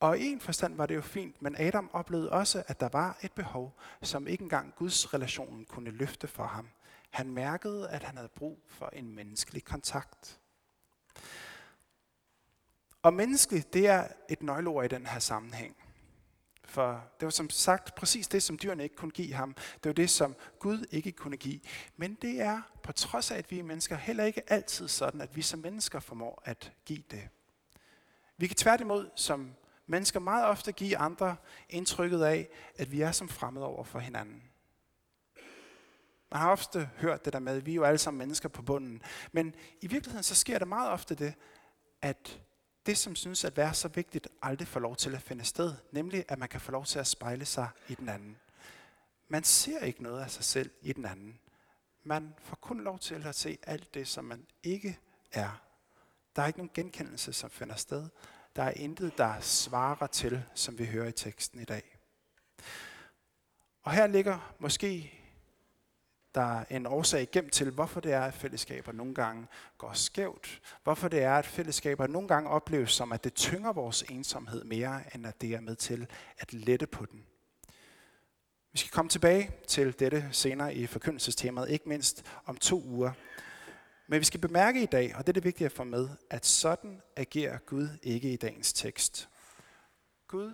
Og 0.00 0.18
i 0.18 0.26
en 0.26 0.40
forstand 0.40 0.76
var 0.76 0.86
det 0.86 0.94
jo 0.94 1.02
fint, 1.02 1.42
men 1.42 1.56
Adam 1.58 1.90
oplevede 1.92 2.30
også, 2.30 2.62
at 2.66 2.80
der 2.80 2.88
var 2.88 3.18
et 3.22 3.32
behov, 3.32 3.78
som 4.02 4.26
ikke 4.26 4.42
engang 4.42 4.74
Guds 4.76 5.14
relationen 5.14 5.64
kunne 5.64 5.90
løfte 5.90 6.28
for 6.28 6.46
ham. 6.46 6.68
Han 7.16 7.30
mærkede, 7.30 7.88
at 7.88 8.02
han 8.02 8.16
havde 8.16 8.28
brug 8.28 8.62
for 8.68 8.90
en 8.92 9.14
menneskelig 9.14 9.64
kontakt. 9.64 10.40
Og 13.02 13.14
menneskeligt, 13.14 13.72
det 13.72 13.86
er 13.86 14.08
et 14.28 14.42
nøgleord 14.42 14.84
i 14.84 14.88
den 14.88 15.06
her 15.06 15.18
sammenhæng. 15.18 15.76
For 16.64 17.04
det 17.20 17.26
var 17.26 17.30
som 17.30 17.50
sagt 17.50 17.94
præcis 17.94 18.28
det, 18.28 18.42
som 18.42 18.58
dyrene 18.58 18.82
ikke 18.82 18.96
kunne 18.96 19.10
give 19.10 19.32
ham. 19.32 19.54
Det 19.54 19.84
var 19.84 19.92
det, 19.92 20.10
som 20.10 20.36
Gud 20.58 20.86
ikke 20.90 21.12
kunne 21.12 21.36
give. 21.36 21.60
Men 21.96 22.14
det 22.14 22.40
er, 22.40 22.62
på 22.82 22.92
trods 22.92 23.30
af, 23.30 23.38
at 23.38 23.50
vi 23.50 23.58
er 23.58 23.64
mennesker, 23.64 23.96
heller 23.96 24.24
ikke 24.24 24.52
altid 24.52 24.88
sådan, 24.88 25.20
at 25.20 25.36
vi 25.36 25.42
som 25.42 25.58
mennesker 25.58 26.00
formår 26.00 26.42
at 26.44 26.72
give 26.84 27.02
det. 27.10 27.28
Vi 28.36 28.46
kan 28.46 28.56
tværtimod 28.56 29.10
som 29.14 29.54
mennesker 29.86 30.20
meget 30.20 30.46
ofte 30.46 30.72
give 30.72 30.98
andre 30.98 31.36
indtrykket 31.68 32.22
af, 32.22 32.48
at 32.78 32.92
vi 32.92 33.00
er 33.00 33.12
som 33.12 33.28
fremmede 33.28 33.66
over 33.66 33.84
for 33.84 33.98
hinanden. 33.98 34.45
Man 36.30 36.40
har 36.40 36.50
ofte 36.50 36.90
hørt 36.96 37.24
det 37.24 37.32
der 37.32 37.38
med, 37.38 37.56
at 37.56 37.66
vi 37.66 37.70
er 37.70 37.74
jo 37.74 37.84
alle 37.84 37.98
sammen 37.98 38.18
mennesker 38.18 38.48
på 38.48 38.62
bunden. 38.62 39.02
Men 39.32 39.54
i 39.80 39.86
virkeligheden 39.86 40.22
så 40.22 40.34
sker 40.34 40.58
der 40.58 40.66
meget 40.66 40.90
ofte 40.90 41.14
det, 41.14 41.34
at 42.02 42.40
det, 42.86 42.98
som 42.98 43.16
synes 43.16 43.44
at 43.44 43.56
være 43.56 43.74
så 43.74 43.88
vigtigt, 43.88 44.28
aldrig 44.42 44.68
får 44.68 44.80
lov 44.80 44.96
til 44.96 45.14
at 45.14 45.22
finde 45.22 45.44
sted. 45.44 45.74
Nemlig, 45.92 46.24
at 46.28 46.38
man 46.38 46.48
kan 46.48 46.60
få 46.60 46.72
lov 46.72 46.84
til 46.84 46.98
at 46.98 47.06
spejle 47.06 47.44
sig 47.44 47.68
i 47.88 47.94
den 47.94 48.08
anden. 48.08 48.36
Man 49.28 49.44
ser 49.44 49.80
ikke 49.80 50.02
noget 50.02 50.22
af 50.22 50.30
sig 50.30 50.44
selv 50.44 50.70
i 50.82 50.92
den 50.92 51.04
anden. 51.04 51.38
Man 52.04 52.34
får 52.38 52.56
kun 52.56 52.80
lov 52.80 52.98
til 52.98 53.26
at 53.26 53.34
se 53.34 53.58
alt 53.62 53.94
det, 53.94 54.08
som 54.08 54.24
man 54.24 54.46
ikke 54.62 54.98
er. 55.32 55.62
Der 56.36 56.42
er 56.42 56.46
ikke 56.46 56.58
nogen 56.58 56.70
genkendelse, 56.74 57.32
som 57.32 57.50
finder 57.50 57.74
sted. 57.74 58.08
Der 58.56 58.62
er 58.62 58.70
intet, 58.70 59.18
der 59.18 59.40
svarer 59.40 60.06
til, 60.06 60.44
som 60.54 60.78
vi 60.78 60.84
hører 60.86 61.08
i 61.08 61.12
teksten 61.12 61.60
i 61.60 61.64
dag. 61.64 61.98
Og 63.82 63.92
her 63.92 64.06
ligger 64.06 64.54
måske 64.58 65.12
der 66.36 66.60
er 66.60 66.64
en 66.70 66.86
årsag 66.86 67.30
gemt 67.30 67.52
til, 67.52 67.70
hvorfor 67.70 68.00
det 68.00 68.12
er, 68.12 68.20
at 68.20 68.34
fællesskaber 68.34 68.92
nogle 68.92 69.14
gange 69.14 69.46
går 69.78 69.92
skævt. 69.92 70.60
Hvorfor 70.84 71.08
det 71.08 71.22
er, 71.22 71.34
at 71.34 71.46
fællesskaber 71.46 72.06
nogle 72.06 72.28
gange 72.28 72.50
opleves 72.50 72.92
som, 72.92 73.12
at 73.12 73.24
det 73.24 73.34
tynger 73.34 73.72
vores 73.72 74.02
ensomhed 74.02 74.64
mere, 74.64 75.02
end 75.14 75.26
at 75.26 75.40
det 75.40 75.54
er 75.54 75.60
med 75.60 75.76
til 75.76 76.06
at 76.38 76.52
lette 76.52 76.86
på 76.86 77.06
den. 77.06 77.26
Vi 78.72 78.78
skal 78.78 78.90
komme 78.90 79.08
tilbage 79.08 79.50
til 79.68 79.98
dette 79.98 80.28
senere 80.32 80.74
i 80.74 80.86
forkyndelsestemaet, 80.86 81.70
ikke 81.70 81.88
mindst 81.88 82.24
om 82.44 82.56
to 82.56 82.82
uger. 82.82 83.12
Men 84.06 84.20
vi 84.20 84.24
skal 84.24 84.40
bemærke 84.40 84.82
i 84.82 84.86
dag, 84.86 85.16
og 85.16 85.26
det 85.26 85.28
er 85.28 85.32
det 85.32 85.44
vigtige 85.44 85.66
at 85.66 85.72
få 85.72 85.84
med, 85.84 86.08
at 86.30 86.46
sådan 86.46 87.02
agerer 87.16 87.58
Gud 87.58 87.88
ikke 88.02 88.32
i 88.32 88.36
dagens 88.36 88.72
tekst. 88.72 89.28
Gud 90.28 90.52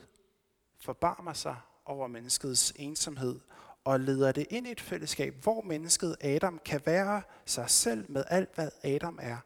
forbarmer 0.80 1.32
sig 1.32 1.56
over 1.84 2.06
menneskets 2.06 2.72
ensomhed 2.76 3.40
og 3.84 4.00
leder 4.00 4.32
det 4.32 4.46
ind 4.50 4.66
i 4.66 4.70
et 4.70 4.80
fællesskab, 4.80 5.34
hvor 5.42 5.62
mennesket 5.62 6.16
Adam 6.20 6.60
kan 6.64 6.80
være 6.84 7.22
sig 7.46 7.70
selv 7.70 8.10
med 8.10 8.24
alt, 8.28 8.54
hvad 8.54 8.70
Adam 8.82 9.18
er, 9.22 9.36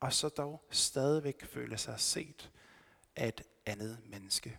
og 0.00 0.12
så 0.12 0.28
dog 0.28 0.64
stadigvæk 0.70 1.44
føle 1.44 1.78
sig 1.78 2.00
set 2.00 2.50
af 3.16 3.28
et 3.28 3.42
andet 3.66 3.98
menneske. 4.06 4.58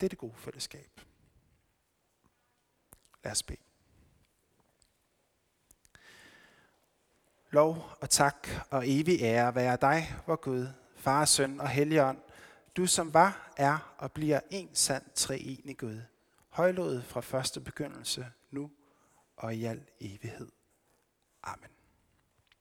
Det 0.00 0.06
er 0.06 0.08
det 0.08 0.18
gode 0.18 0.36
fællesskab. 0.36 1.00
Lad 3.24 3.32
os 3.32 3.42
bede. 3.42 3.58
Lov 7.50 7.90
og 8.00 8.10
tak 8.10 8.48
og 8.70 8.82
evig 8.86 9.22
ære 9.22 9.54
være 9.54 9.78
dig, 9.80 10.14
vor 10.26 10.36
Gud, 10.36 10.66
Far, 10.96 11.24
Søn 11.24 11.60
og 11.60 11.68
Helligånd, 11.68 12.18
du 12.76 12.86
som 12.86 13.14
var, 13.14 13.52
er 13.56 13.94
og 13.98 14.12
bliver 14.12 14.40
en 14.50 14.74
sand 14.74 15.02
treenig 15.14 15.78
Gud, 15.78 16.00
højlået 16.48 17.04
fra 17.04 17.20
første 17.20 17.60
begyndelse, 17.60 18.26
nu 18.50 18.70
og 19.36 19.54
i 19.54 19.64
al 19.64 19.86
evighed. 20.00 20.48
Amen. 21.42 21.77